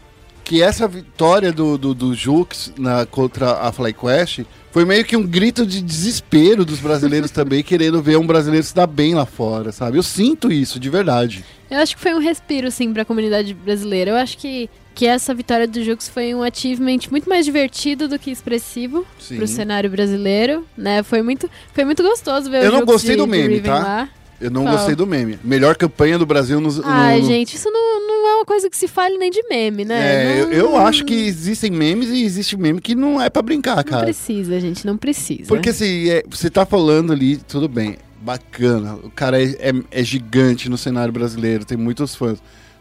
[0.43, 5.23] que essa vitória do, do, do Jux na, contra a FlyQuest foi meio que um
[5.25, 9.71] grito de desespero dos brasileiros também, querendo ver um brasileiro se dar bem lá fora,
[9.71, 9.97] sabe?
[9.97, 11.43] Eu sinto isso, de verdade.
[11.69, 14.11] Eu acho que foi um respiro, sim, pra comunidade brasileira.
[14.11, 18.19] Eu acho que, que essa vitória do Jux foi um achievement muito mais divertido do
[18.19, 19.37] que expressivo Sim.
[19.37, 21.01] pro cenário brasileiro, né?
[21.03, 23.79] Foi muito, foi muito gostoso ver Eu o não Jux gostei de, do meme, tá?
[23.79, 24.09] lá.
[24.39, 24.75] Eu não Qual?
[24.75, 25.37] gostei do meme.
[25.43, 26.77] Melhor campanha do Brasil nos.
[26.77, 29.41] no- Ai, no- gente, isso não, não é uma coisa que se fale nem de
[29.49, 29.99] meme, né?
[30.37, 33.41] É, eu, Não- eu acho que existem memes e existe meme que não é pra
[33.41, 34.03] brincar, Não cara.
[34.05, 35.45] precisa, gente, não precisa.
[35.47, 38.95] Porque assim, é, você tá falando ali, tudo bem, bacana.
[39.03, 42.37] O cara é, é- é gigante no cenário brasileiro, tem muitos fãs.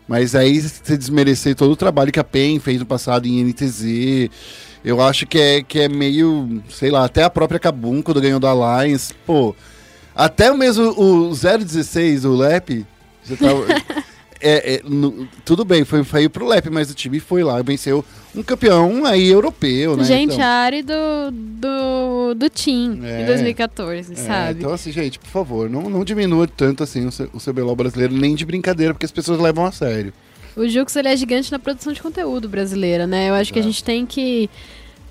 [0.06, 4.28] Mas aí você desmerecer todo o trabalho que a PEN fez no passado em NTZ.
[4.84, 8.40] Eu acho que é, que é meio, sei lá, até a própria Kabum, quando ganhou
[8.40, 9.54] da Alliance, pô.
[10.14, 12.84] Até mesmo o 016, o Lep,
[13.22, 13.46] você tá.
[14.40, 18.04] é, é, no- tudo bem, foi feio pro Lep, mas o time foi lá, venceu
[18.34, 20.04] um campeão aí europeu, né?
[20.04, 23.22] Gente, Então- a área do, do, do Team É.
[23.22, 24.58] em 2014, É, sabe?
[24.60, 28.14] então, assim, gente, por favor, não, não diminua tanto assim o, C- o CBLOL brasileiro,
[28.14, 30.12] nem de brincadeira, porque as pessoas levam a sério.
[30.56, 33.30] O Jux ele é gigante na produção de conteúdo brasileira, né?
[33.30, 34.50] Eu acho que a gente tem que.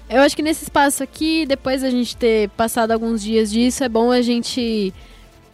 [0.09, 3.87] Eu acho que nesse espaço aqui, depois da gente ter passado alguns dias disso, é
[3.89, 4.93] bom a gente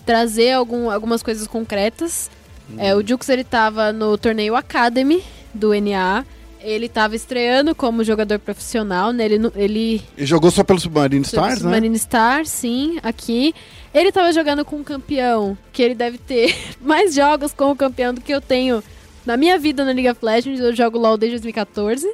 [0.06, 2.30] trazer algum, algumas coisas concretas.
[2.78, 5.24] É, o Jux ele tava no torneio Academy
[5.54, 6.26] do NA.
[6.60, 9.26] Ele tava estreando como jogador profissional, né?
[9.26, 11.60] Ele, ele E jogou só pelo Submarine Stars, né?
[11.60, 13.54] Submarine Star, sim, aqui.
[13.94, 18.14] Ele tava jogando com um campeão, que ele deve ter mais jogos com o campeão
[18.14, 18.84] do que eu tenho
[19.26, 20.60] na minha vida na of Legends.
[20.60, 22.12] Eu jogo LoL desde 2014,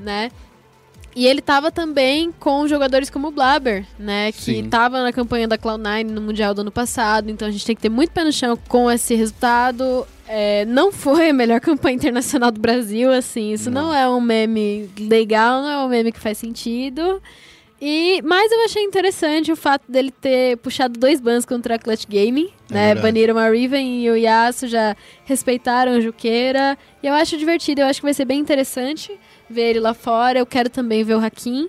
[0.00, 0.30] né?
[1.14, 4.30] E ele tava também com jogadores como o Blabber, né?
[4.30, 4.68] Que Sim.
[4.68, 7.30] tava na campanha da Cloud9 no Mundial do ano passado.
[7.30, 10.06] Então a gente tem que ter muito pé no chão com esse resultado.
[10.28, 13.52] É, não foi a melhor campanha internacional do Brasil, assim.
[13.52, 13.86] Isso não.
[13.88, 13.94] Não.
[13.94, 17.20] é um meme legal, não é um meme que faz sentido.
[17.82, 22.04] E, mas eu achei interessante o fato dele ter puxado dois bans contra a Clutch
[22.06, 22.86] Gaming, É né?
[22.94, 23.00] verdade.
[23.00, 24.94] Baniram a Riven e o Yasuo já
[25.24, 26.76] respeitaram a Juqueira.
[27.02, 29.18] E eu acho divertido, eu acho que vai ser bem interessante.
[29.50, 30.38] Ver ele lá fora.
[30.38, 31.68] Eu quero também ver o Hakim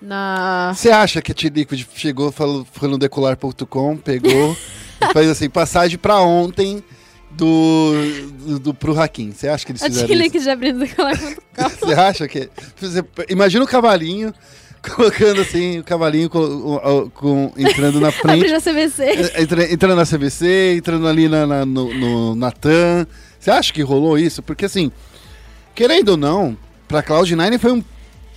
[0.00, 0.72] na.
[0.74, 4.56] Você acha que a T-Liquid chegou, falou, foi no decolar.com, pegou
[5.00, 6.82] e fez assim, passagem pra ontem
[7.30, 7.92] do,
[8.44, 9.32] do, do pro Hakim.
[9.32, 10.16] Você acha que eles A fizeram isso?
[10.18, 11.68] T-Link de abrir do colar.com.
[11.86, 12.48] Você acha que.
[12.80, 14.32] você- imagina o cavalinho
[14.96, 18.50] colocando assim, o cavalinho com, com- entrando na frente.
[18.50, 19.32] Na CVC.
[19.40, 23.06] Entra- entrando na CVC, entrando ali na, na- no, no Natan.
[23.38, 24.42] Você acha que rolou isso?
[24.42, 24.90] Porque assim,
[25.74, 26.56] querendo ou não,
[26.92, 27.82] pra Cloud9 foi um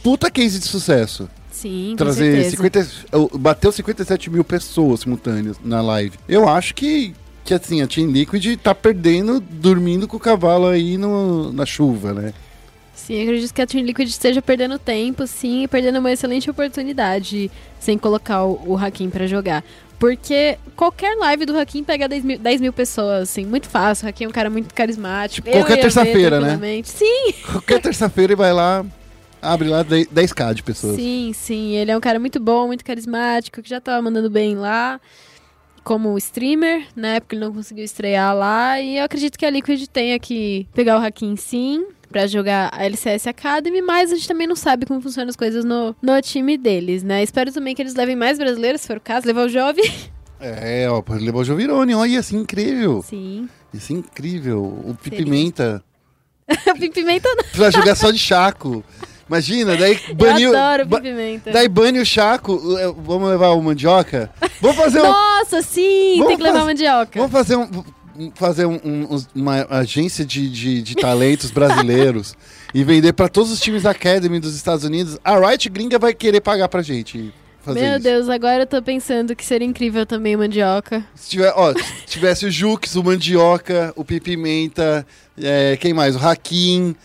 [0.02, 1.30] puta case de sucesso.
[1.52, 2.50] Sim, Trazer certeza.
[2.52, 2.88] 50.
[3.14, 6.18] oh, Bateu 57 mil pessoas simultâneas na live.
[6.28, 7.14] Eu acho que,
[7.44, 12.14] que assim, a Team Liquid tá perdendo, dormindo com o cavalo aí no, na chuva,
[12.14, 12.34] né?
[12.96, 17.52] Sim, acredito que a Team Liquid esteja perdendo tempo, sim, e perdendo uma excelente oportunidade
[17.80, 19.64] sem colocar o, o Hakim pra jogar.
[20.00, 24.06] Porque qualquer live do Hakim pega 10 mil, 10 mil pessoas, assim, muito fácil.
[24.06, 25.48] O Hakim é um cara muito carismático.
[25.48, 26.82] Tipo, qualquer terça-feira, né?
[26.84, 28.86] Sim, Qualquer terça-feira ele vai lá,
[29.42, 30.96] abre lá 10 10k de pessoas.
[30.96, 31.76] sim, sim.
[31.76, 35.00] Ele é um cara muito bom, muito carismático, que já tava mandando bem lá
[35.84, 37.20] como streamer, né?
[37.20, 38.82] Porque ele não conseguiu estrear lá.
[38.82, 41.86] E eu acredito que a Liquid tenha que pegar o Hakim sim.
[42.16, 45.66] Pra jogar a LCS Academy, mas a gente também não sabe como funcionam as coisas
[45.66, 47.22] no, no time deles, né?
[47.22, 49.82] Espero também que eles levem mais brasileiros, se for o caso, levar o Jove.
[50.40, 53.02] É, ó, levar o Jovirone, olha, ia ser incrível.
[53.06, 53.50] Sim.
[53.74, 54.62] Isso é incrível.
[54.64, 54.96] O.
[54.96, 55.84] Pimenta
[56.94, 57.44] Pimenta não.
[57.52, 58.82] pra jogar só de Chaco.
[59.28, 60.54] Imagina, daí baniu.
[60.54, 61.52] eu adoro ba- Pimenta.
[61.52, 62.78] Daí bane o Chaco.
[62.78, 64.32] eh, Vamos levar o mandioca?
[64.62, 65.04] Vamos fazer um.
[65.12, 66.14] Nossa, sim!
[66.20, 67.20] Vamos tem que levar mandioca.
[67.20, 67.84] Vamos fazer um.
[68.36, 72.36] Fazer um- um- uma agência de, de, de talentos brasileiros
[72.74, 75.18] e vender pra todos os times da Academy dos Estados Unidos.
[75.24, 78.04] A Riot Gringa vai querer pagar pra gente fazer Meu isso.
[78.04, 81.04] Deus, agora eu tô pensando que seria incrível também mandioca.
[81.16, 85.06] Se tiver, ó, se tivesse o Jux, o Mandioca, o Pipimenta,
[85.42, 86.16] é, quem mais?
[86.16, 86.96] O Hakim.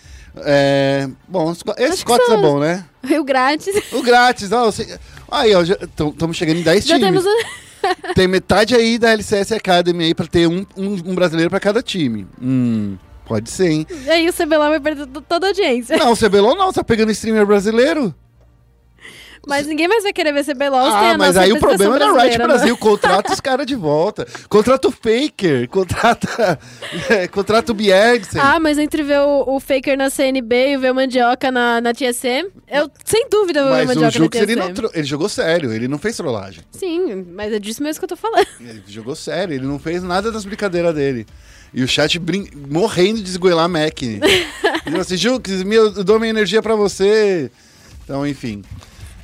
[0.44, 2.84] É, bom, esses cotes é são- bom, né?
[3.18, 3.74] O grátis.
[3.92, 4.66] O grátis, ó.
[4.66, 4.98] você-
[5.30, 7.24] Aí, ó, estamos chegando em 10 Já times.
[7.24, 7.44] temos.
[8.14, 11.82] Tem metade aí da LCS Academy aí pra ter um, um, um brasileiro pra cada
[11.82, 12.26] time.
[12.40, 13.86] Hum, pode ser, hein?
[14.06, 15.96] E aí o CBLOL vai perder to- toda a audiência.
[15.96, 18.14] Não, o CBLOL não, tá pegando streamer brasileiro.
[19.46, 22.12] Mas ninguém mais vai querer ver CBLOL Ah, a mas aí o problema é da
[22.12, 22.44] Riot né?
[22.46, 22.76] Brasil.
[22.76, 24.26] Contrata os caras de volta.
[24.48, 25.68] Contrata o Faker.
[25.68, 26.58] Contrata,
[27.08, 28.40] é, contrata o Bjergsen.
[28.40, 31.92] Ah, mas entre ver o, o Faker na CNB e ver o Mandioca na, na
[31.94, 34.42] TSM, eu sem dúvida vou ver o Mas o Mandioca na Jux, TSM.
[34.50, 36.62] ele, não ele jogou sério, ele não fez trollagem.
[36.72, 38.46] Sim, mas é disso mesmo que eu tô falando.
[38.60, 41.26] Ele jogou sério, ele não fez nada das brincadeiras dele.
[41.72, 44.00] E o chat brin- morrendo de esgoelar a Mac.
[45.00, 47.50] Assim, Jux, eu dou minha energia pra você.
[48.04, 48.62] Então, enfim.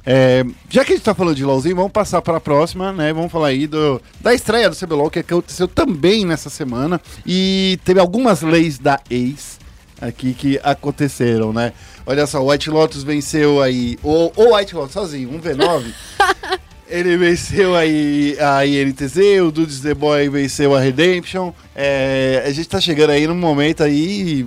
[0.08, 3.12] É, já que a gente tá falando de LOLzinho, vamos passar para a próxima, né?
[3.12, 7.00] Vamos falar aí do, da estreia do CBLOL, que aconteceu também nessa semana.
[7.26, 9.58] E teve algumas leis da ex
[10.00, 11.72] aqui que aconteceram, né?
[12.06, 13.98] Olha só, o White Lotus venceu aí.
[14.00, 15.86] O, o White Lotus sozinho, um V9.
[16.88, 21.52] Ele venceu aí a INTZ, o Dudes The Boy venceu a Redemption.
[21.74, 24.46] É, a gente tá chegando aí num momento aí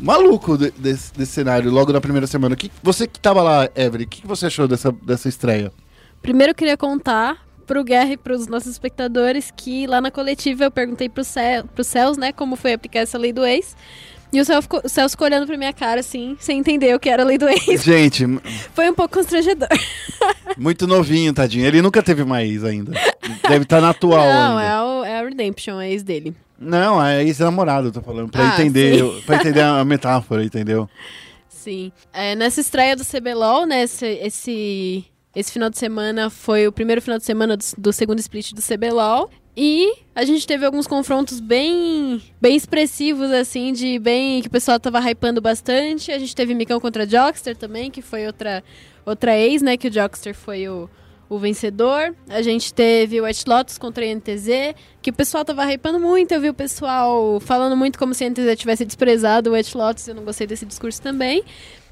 [0.00, 2.54] maluco de- desse, desse cenário, logo na primeira semana.
[2.56, 5.72] Que, você que tava lá, Every, o que, que você achou dessa, dessa estreia?
[6.20, 10.70] Primeiro eu queria contar pro Guerra e pros nossos espectadores que lá na coletiva eu
[10.70, 13.76] perguntei pro, Cel, pro Celso, né, como foi aplicar essa lei do ex.
[14.32, 16.98] E o Celso ficou, o Celso ficou olhando pra minha cara, assim, sem entender o
[16.98, 17.82] que era a lei do ex.
[17.82, 18.24] Gente,
[18.74, 19.68] Foi um pouco constrangedor.
[20.56, 21.66] muito novinho, tadinho.
[21.66, 22.92] Ele nunca teve ex ainda.
[23.48, 24.70] Deve estar na atual Não, ainda.
[24.70, 26.34] é, o, é a Redemption, é a ex dele.
[26.58, 28.30] Não, é ex-namorado, eu tô falando.
[28.30, 29.22] Pra Ah, entender, sim.
[29.26, 30.88] pra entender a metáfora, entendeu?
[31.48, 31.92] Sim.
[32.12, 37.00] É, nessa estreia do CBLOL, né, esse, esse, esse final de semana foi o primeiro
[37.00, 39.30] final de semana do, do segundo split do CBLOL.
[39.56, 44.40] E a gente teve alguns confrontos bem bem expressivos, assim, de bem.
[44.42, 46.10] que o pessoal tava hypando bastante.
[46.10, 48.64] A gente teve Micão contra Jockster também, que foi outra,
[49.06, 49.76] outra ex, né?
[49.76, 50.90] Que o Jockster foi o,
[51.32, 52.14] o vencedor.
[52.28, 56.32] A gente teve o White Lotus contra a INTZ, que o pessoal tava hypando muito.
[56.32, 60.06] Eu vi o pessoal falando muito como se a INTZ tivesse desprezado o White Lotus.
[60.06, 61.42] Eu não gostei desse discurso também.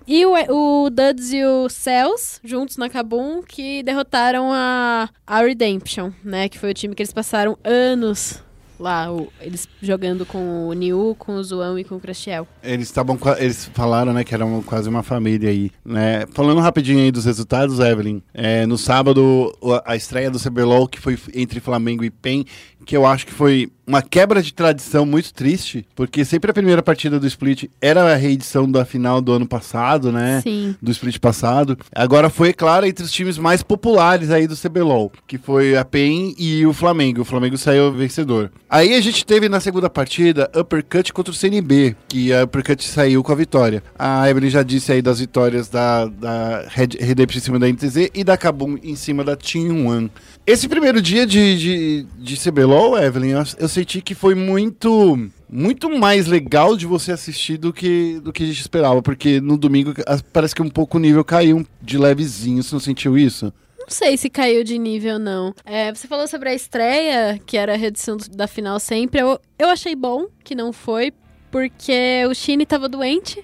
[0.06, 6.10] E o, o Duds e o Cells, juntos na Kabum, que derrotaram a, a Redemption,
[6.22, 6.48] né?
[6.48, 8.42] Que foi o time que eles passaram anos
[8.80, 12.48] lá, o- eles jogando com o Niu, com o Zoão e com o Crashiel.
[12.62, 16.24] Eles estavam, eles falaram, né, que eram quase uma família aí, né?
[16.32, 19.54] Falando rapidinho aí dos resultados, Evelyn, é, no sábado
[19.84, 22.44] a estreia do CBLOL que foi entre Flamengo e PEN
[22.90, 26.82] que eu acho que foi uma quebra de tradição muito triste, porque sempre a primeira
[26.82, 30.40] partida do Split era a reedição da final do ano passado, né?
[30.42, 30.74] Sim.
[30.82, 31.78] Do Split passado.
[31.94, 36.34] Agora foi, claro, entre os times mais populares aí do CBLOL, que foi a PEN
[36.36, 37.22] e o Flamengo.
[37.22, 38.50] O Flamengo saiu vencedor.
[38.68, 43.22] Aí a gente teve na segunda partida Uppercut contra o CNB, que a Uppercut saiu
[43.22, 43.84] com a vitória.
[43.96, 48.10] A Evelyn já disse aí das vitórias da, da Red, Redemption em cima da NTZ
[48.14, 50.10] e da Kabum em cima da Team One.
[50.46, 55.90] Esse primeiro dia de, de, de CBLOL, Evelyn, eu, eu senti que foi muito muito
[55.98, 59.92] mais legal de você assistir do que, do que a gente esperava, porque no domingo
[60.32, 63.52] parece que um pouco o nível caiu de levezinho, você não sentiu isso?
[63.78, 65.52] Não sei se caiu de nível, não.
[65.64, 69.20] É, você falou sobre a estreia, que era a reedição do- da final sempre.
[69.20, 71.12] Eu, eu achei bom que não foi,
[71.50, 73.42] porque o Shine tava doente,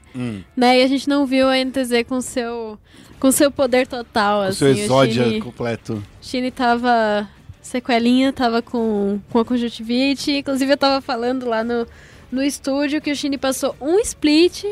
[0.56, 0.78] né?
[0.78, 2.78] E a gente não viu a NTZ com seu,
[3.18, 4.58] com seu poder total, O assim.
[4.58, 6.00] seu exódia Shine, completo.
[6.22, 7.28] Shine tava
[7.66, 10.32] sequelinha, tava com, com a conjuntivite.
[10.32, 11.86] Inclusive, eu tava falando lá no,
[12.30, 14.64] no estúdio que o Shine passou um split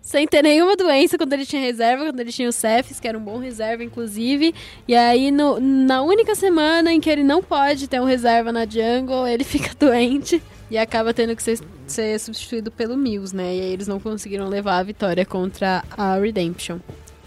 [0.00, 3.18] sem ter nenhuma doença quando ele tinha reserva, quando ele tinha o Cephs, que era
[3.18, 4.54] um bom reserva, inclusive.
[4.86, 8.64] E aí, no- na única semana em que ele não pode ter um reserva na
[8.64, 10.40] jungle, ele fica doente.
[10.70, 13.54] E acaba tendo que ser, ser substituído pelo Mills, né?
[13.56, 16.78] E aí eles não conseguiram levar a vitória contra a Redemption.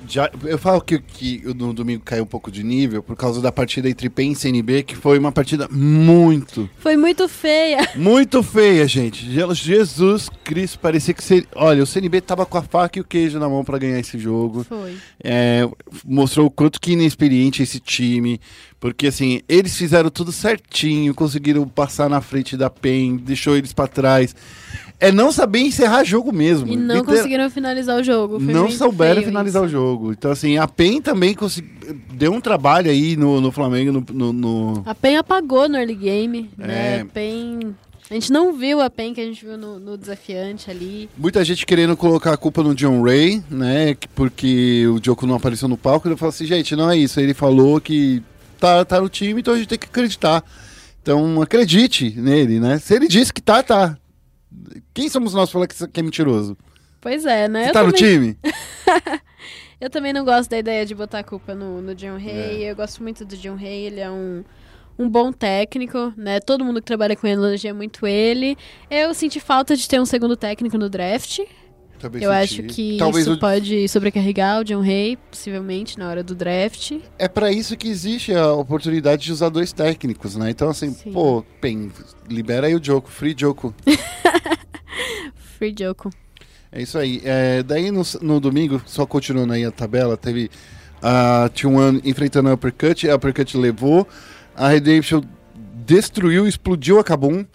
[0.08, 3.52] Já, eu falo que, que no domingo caiu um pouco de nível por causa da
[3.52, 7.88] partida entre PEN e CNB, que foi uma partida muito, Foi muito feia.
[7.96, 9.26] muito feia, gente.
[9.30, 11.24] Je- Jesus Cristo, parecia que...
[11.24, 14.00] Se, olha, o CNB tava com a faca e o queijo na mão pra ganhar
[14.00, 14.64] esse jogo.
[14.64, 14.96] Foi.
[15.24, 15.68] É,
[16.06, 18.40] mostrou o quanto que inexperiente é esse time.
[18.80, 23.88] Porque, assim, eles fizeram tudo certinho, conseguiram passar na frente da PEN, deixou eles pra
[23.88, 24.34] trás.
[25.00, 26.68] É não saber encerrar jogo mesmo.
[26.68, 28.40] E não Liter- conseguiram finalizar o jogo.
[28.40, 29.70] Foi não souberam finalizar isso.
[29.70, 30.12] o jogo.
[30.12, 31.70] Então, assim, a PEN também consegui-
[32.14, 36.50] deu um trabalho aí no, no Flamengo, no, no- A PEN apagou no early game,
[36.58, 36.98] né?
[36.98, 37.02] É.
[37.02, 37.76] A PEN...
[38.12, 41.08] A gente não viu a PEN que a gente viu no, no desafiante ali.
[41.16, 43.94] Muita gente querendo colocar a culpa no John Ray, né?
[43.94, 46.10] que- Porque o Joko não apareceu no palco.
[46.10, 47.20] Eu falo assim, gente, não é isso.
[47.20, 48.22] Ele falou que
[48.60, 50.44] tá, tá no time, então a gente tem que acreditar.
[51.04, 52.80] Então acredite nele, né?
[52.80, 53.96] Se ele disse que tá, tá.
[54.94, 56.58] Quem somos nós pra falar que é mentiroso?
[57.02, 57.64] Pois é, né?
[57.64, 58.38] Você Eu tá no também, time?
[59.80, 62.64] eu também não gosto da ideia de botar a culpa no, no John Hay.
[62.64, 62.72] É.
[62.72, 64.44] Eu gosto muito do John Hay, ele é um,
[64.98, 66.40] um bom técnico, né?
[66.40, 68.58] Todo mundo que trabalha com ele elogia muito ele.
[68.90, 71.40] Eu senti falta de ter um segundo técnico no draft.
[72.00, 72.42] Também Eu senti.
[72.62, 76.94] acho que Talvez isso o- pode sobrecarregar o John Hay, possivelmente, na hora do draft.
[77.18, 80.50] É pra isso que existe a oportunidade de usar dois técnicos, né?
[80.50, 81.12] Então, assim, Sim.
[81.12, 81.92] pô, PEN,
[82.30, 83.74] libera aí o Joko, free Joko.
[85.58, 86.10] Free Joko.
[86.72, 87.22] É isso aí.
[87.26, 90.50] É, daí no, no domingo, só continuando aí a tabela, teve
[91.02, 94.08] a T1 enfrentando a Uppercut, a Uppercut levou,
[94.56, 95.22] a Redemption
[95.86, 97.46] destruiu, explodiu a Kabum,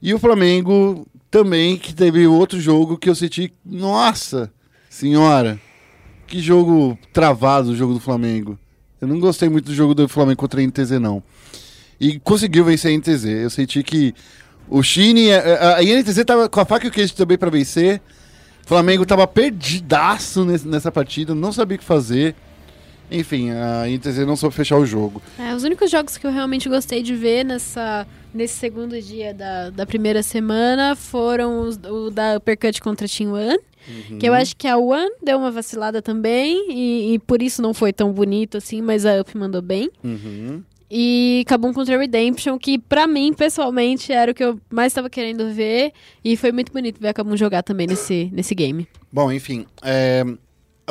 [0.00, 4.50] e o Flamengo também, que teve outro jogo que eu senti, nossa
[4.88, 5.60] senhora,
[6.26, 8.58] que jogo travado o jogo do Flamengo.
[9.00, 11.22] Eu não gostei muito do jogo do Flamengo contra a NTZ, não.
[11.98, 13.24] E conseguiu vencer a NTZ.
[13.24, 14.14] Eu senti que
[14.68, 18.00] o Chine, a, a NTZ tava com a faca e o queijo também pra vencer.
[18.64, 22.34] O Flamengo tava perdidaço nessa partida, não sabia o que fazer.
[23.10, 25.20] Enfim, a NTZ não soube fechar o jogo.
[25.38, 29.70] É, os únicos jogos que eu realmente gostei de ver nessa, nesse segundo dia da,
[29.70, 33.58] da primeira semana foram os, o da Uppercut contra a Team One.
[34.18, 37.74] Que eu acho que a One deu uma vacilada também, e, e por isso não
[37.74, 39.90] foi tão bonito assim, mas a Up mandou bem.
[40.04, 40.62] Uhum.
[40.90, 45.52] E Kabum contra Redemption, que pra mim, pessoalmente, era o que eu mais tava querendo
[45.52, 45.92] ver.
[46.24, 48.88] E foi muito bonito ver a Kabum jogar também nesse, nesse game.
[49.12, 50.24] Bom, enfim, é,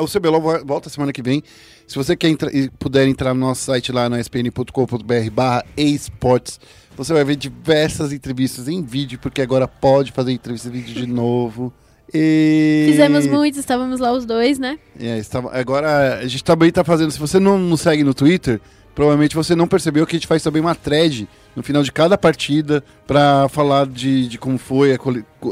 [0.00, 1.42] o CBLOL vo- volta semana que vem.
[1.86, 6.60] Se você quer entra- e puder entrar no nosso site lá no spn.com.br barra esportes,
[6.96, 11.06] você vai ver diversas entrevistas em vídeo, porque agora pode fazer entrevista em vídeo de
[11.06, 11.72] novo.
[12.12, 12.86] E...
[12.90, 14.78] Fizemos muitos, estávamos lá os dois, né?
[14.98, 17.10] É, estava- agora a gente também tá fazendo.
[17.10, 18.60] Se você não nos segue no Twitter,
[18.94, 22.18] provavelmente você não percebeu que a gente faz também uma thread no final de cada
[22.18, 24.98] partida pra falar de, de como foi a,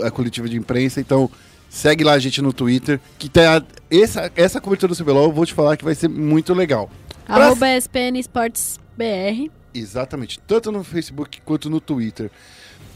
[0.07, 1.01] a coletiva de imprensa.
[1.01, 1.31] Então
[1.69, 5.47] segue lá a gente no Twitter, que tá essa, essa cobertura do CBLOL, eu vou
[5.47, 6.91] te falar que vai ser muito legal.
[7.27, 9.51] Pra- Arroba SPN Sports BR.
[9.75, 12.31] Exatamente, tanto no Facebook quanto no Twitter.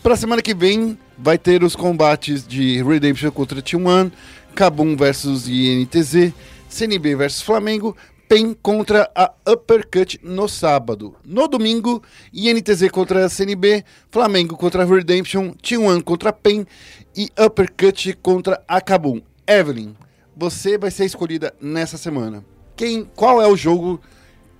[0.02, 4.10] Pra semana que vem vai ter os combates de Redemption contra T1,
[4.54, 6.32] Kabum versus INTZ,
[6.68, 7.96] CNB versus Flamengo,
[8.28, 11.14] PEN contra a Uppercut no sábado.
[11.24, 12.02] No domingo,
[12.32, 16.66] INTZ contra a CNB, Flamengo contra a Redemption, T1 contra a PEN
[17.16, 19.20] e Uppercut contra a Kabum.
[19.46, 19.94] Evelyn,
[20.36, 22.44] você vai ser escolhida nessa semana.
[22.76, 24.00] Quem, qual é o jogo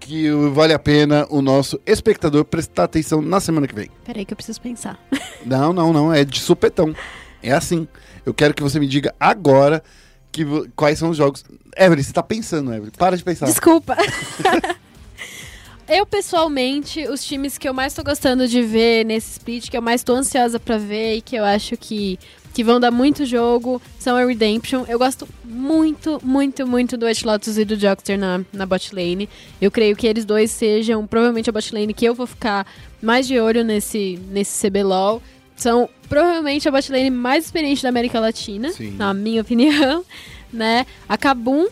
[0.03, 3.89] que vale a pena o nosso espectador prestar atenção na semana que vem.
[4.05, 4.99] Peraí que eu preciso pensar.
[5.47, 6.95] Não, não, não, é de supetão.
[7.43, 7.89] É assim.
[8.25, 9.83] Eu quero que você me diga agora
[10.31, 10.45] que,
[10.77, 11.45] quais são os jogos.
[11.77, 12.93] Evelyn, você tá pensando, Evelyn.
[12.97, 13.47] Para de pensar.
[13.47, 13.97] Desculpa.
[15.89, 19.83] eu, pessoalmente, os times que eu mais tô gostando de ver nesse split, que eu
[19.83, 22.19] mais tô ansiosa pra ver e que eu acho que,
[22.55, 24.85] que vão dar muito jogo, são a Redemption.
[24.89, 29.29] Eu gosto muito, muito, muito do White Lotus e do Jockster na, na bot lane.
[29.61, 32.67] Eu creio que eles dois sejam provavelmente a bot lane que eu vou ficar
[33.01, 35.23] mais de olho nesse, nesse CBLOL.
[35.57, 38.93] São provavelmente a bot lane mais experiente da América Latina, Sim.
[38.97, 40.05] na minha opinião,
[40.53, 40.87] né?
[41.09, 41.67] A Kabum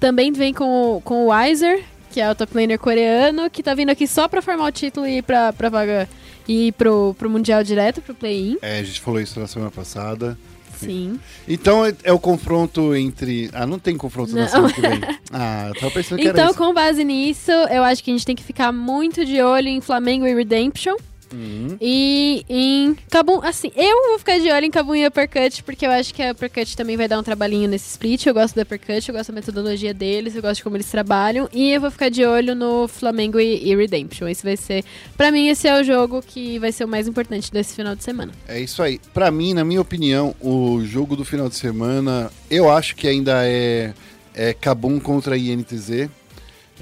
[0.00, 1.84] também vem com, o- com o Weiser,
[2.18, 5.06] que é o top laner coreano, que tá vindo aqui só pra formar o título
[5.06, 6.08] e ir pra, pra vaga
[6.48, 8.58] e ir pro, pro Mundial direto, pro play-in.
[8.60, 10.36] É, a gente falou isso na semana passada.
[10.76, 11.20] Sim.
[11.46, 13.48] Então é, é o confronto entre.
[13.52, 14.48] Ah, não tem confronto na Não.
[14.48, 15.00] semana que vem.
[15.30, 18.26] Ah, eu tava pensando que era Então, com base nisso, eu acho que a gente
[18.26, 20.96] tem que ficar muito de olho em Flamengo e Redemption.
[21.32, 21.76] Uhum.
[21.80, 25.90] E em Kabum, assim, eu vou ficar de olho em Kabum e Uppercut, porque eu
[25.90, 28.26] acho que a Uppercut também vai dar um trabalhinho nesse split.
[28.26, 31.48] Eu gosto do Uppercut, eu gosto da metodologia deles, eu gosto de como eles trabalham.
[31.52, 34.28] E eu vou ficar de olho no Flamengo e, e Redemption.
[34.28, 34.84] Esse vai ser,
[35.16, 38.02] pra mim, esse é o jogo que vai ser o mais importante desse final de
[38.02, 38.32] semana.
[38.46, 39.00] É isso aí.
[39.12, 43.46] Pra mim, na minha opinião, o jogo do final de semana, eu acho que ainda
[43.46, 43.92] é,
[44.34, 46.08] é Kabum contra INTZ.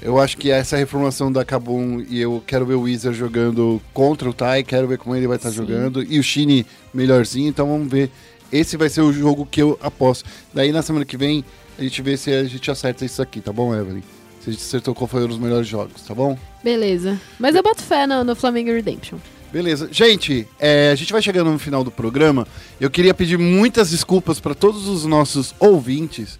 [0.01, 4.29] Eu acho que essa reformulação da Kabum e eu quero ver o Wizard jogando contra
[4.29, 5.55] o Tai, quero ver como ele vai estar Sim.
[5.55, 6.03] jogando.
[6.03, 8.11] E o Shine melhorzinho, então vamos ver.
[8.51, 10.29] Esse vai ser o jogo que eu aposto.
[10.53, 11.43] Daí na semana que vem
[11.77, 14.01] a gente vê se a gente acerta isso aqui, tá bom, Evelyn?
[14.41, 16.37] Se a gente acertou qual foram os melhores jogos, tá bom?
[16.63, 17.19] Beleza.
[17.37, 19.19] Mas eu boto fé no, no Flamengo Redemption.
[19.51, 19.87] Beleza.
[19.91, 22.47] Gente, é, a gente vai chegando no final do programa.
[22.81, 26.39] Eu queria pedir muitas desculpas para todos os nossos ouvintes,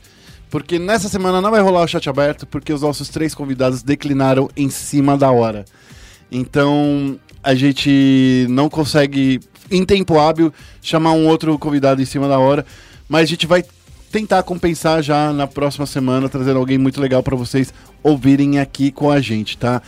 [0.50, 4.50] porque nessa semana não vai rolar o chat aberto, porque os nossos três convidados declinaram
[4.56, 5.66] em cima da hora.
[6.32, 9.40] Então, a gente não consegue,
[9.72, 12.66] em tempo hábil, chamar um outro convidado em cima da hora,
[13.08, 13.64] mas a gente vai
[14.12, 19.12] tentar compensar já na próxima semana, trazendo alguém muito legal para vocês ouvirem aqui com
[19.12, 19.82] a gente, tá?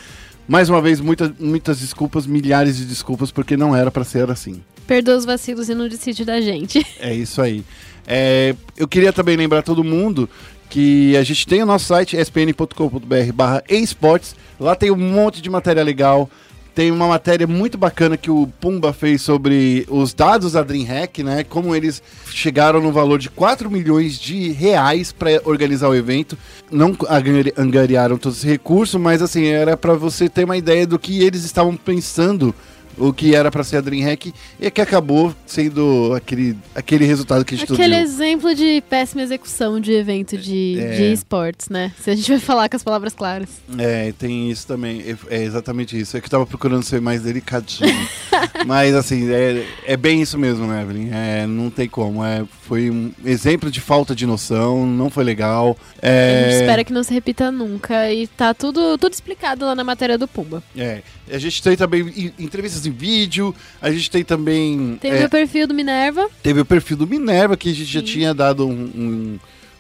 [0.48, 4.62] Mais uma vez, muita, muitas desculpas, milhares de desculpas, porque não era para ser assim.
[4.88, 6.86] Perdoa os vacilos e não decide da gente.
[7.00, 7.64] É isso aí.
[8.12, 10.28] É, eu queria também lembrar todo mundo
[10.68, 14.36] que a gente tem o nosso site spn.com.br barra esportes.
[14.60, 16.28] Lá tem um monte de matéria legal.
[16.74, 21.44] Tem uma matéria muito bacana que o Pumba fez sobre os dados da DreamHack, né?
[21.44, 22.02] Como eles
[22.32, 26.38] chegaram no valor de 4 milhões de reais para organizar o evento.
[26.72, 30.98] Não angari- angariaram todo esse recurso, mas assim, era para você ter uma ideia do
[30.98, 32.56] que eles estavam pensando
[33.00, 37.56] o que era para ser a DreamHack e que acabou sendo aquele, aquele resultado que
[37.56, 38.04] a gente Aquele viu.
[38.04, 40.96] exemplo de péssima execução de evento de, É.
[40.98, 41.92] de esportes, né?
[42.00, 43.50] Se a gente vai falar com as palavras claras.
[43.78, 45.02] É, tem isso também.
[45.30, 46.16] É, é exatamente isso.
[46.18, 47.90] É que eu tava procurando ser mais delicadinho.
[48.66, 51.10] Mas, assim, é, é bem isso mesmo, né, Evelyn?
[51.12, 52.24] É, não tem como.
[52.24, 55.78] É, foi um exemplo de falta de noção, não foi legal.
[56.02, 58.12] A É, gente espera que não se repita nunca.
[58.12, 60.62] E tá tudo, tudo explicado lá na matéria do Pumba.
[60.78, 61.02] é.
[61.32, 64.98] A gente tem também entrevistas em vídeo, a gente tem também.
[65.02, 66.30] Tem é, o perfil do Minerva.
[66.44, 68.06] Teve o perfil do Minerva, que a gente já Sim.
[68.06, 69.40] tinha dado um, um,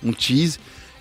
[0.09, 0.57] um tease.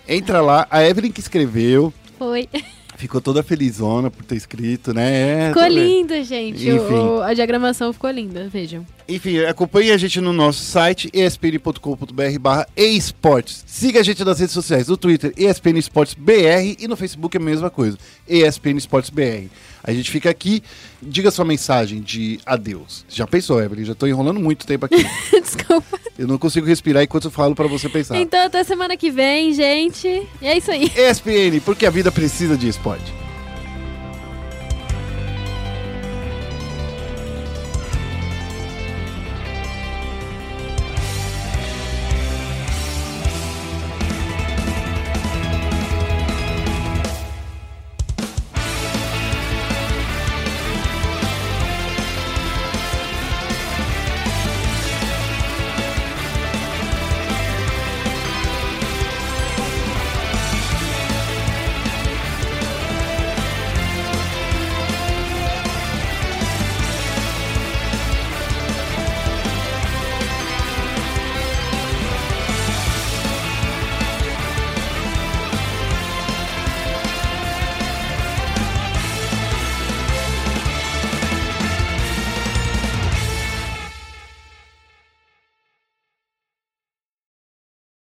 [0.08, 2.48] Entra lá, a Evelyn que escreveu, Foi.
[2.96, 5.44] ficou toda felizona por ter escrito, né?
[5.44, 5.98] É, Ficou também.
[5.98, 6.70] lindo, gente.
[6.72, 8.86] O- a diagramação ficou linda, vejam.
[9.06, 13.64] Enfim, acompanhe a gente no nosso site espn.com.br barra esportes.
[13.66, 17.40] Siga a gente nas redes sociais, no Twitter ESPN Esportes BR e no Facebook é
[17.40, 17.96] a mesma coisa,
[18.28, 19.46] ESPN Esportes BR.
[19.88, 20.62] A gente fica aqui,
[21.00, 23.06] diga sua mensagem de adeus.
[23.08, 23.86] Já pensou, Evelyn?
[23.86, 25.02] Já tô enrolando muito tempo aqui.
[25.32, 25.98] Desculpa.
[26.18, 28.18] Eu não consigo respirar enquanto eu falo pra você pensar.
[28.18, 30.06] Então, até semana que vem, gente.
[30.42, 30.92] E é isso aí.
[30.94, 33.10] ESPN, porque a vida precisa de esporte.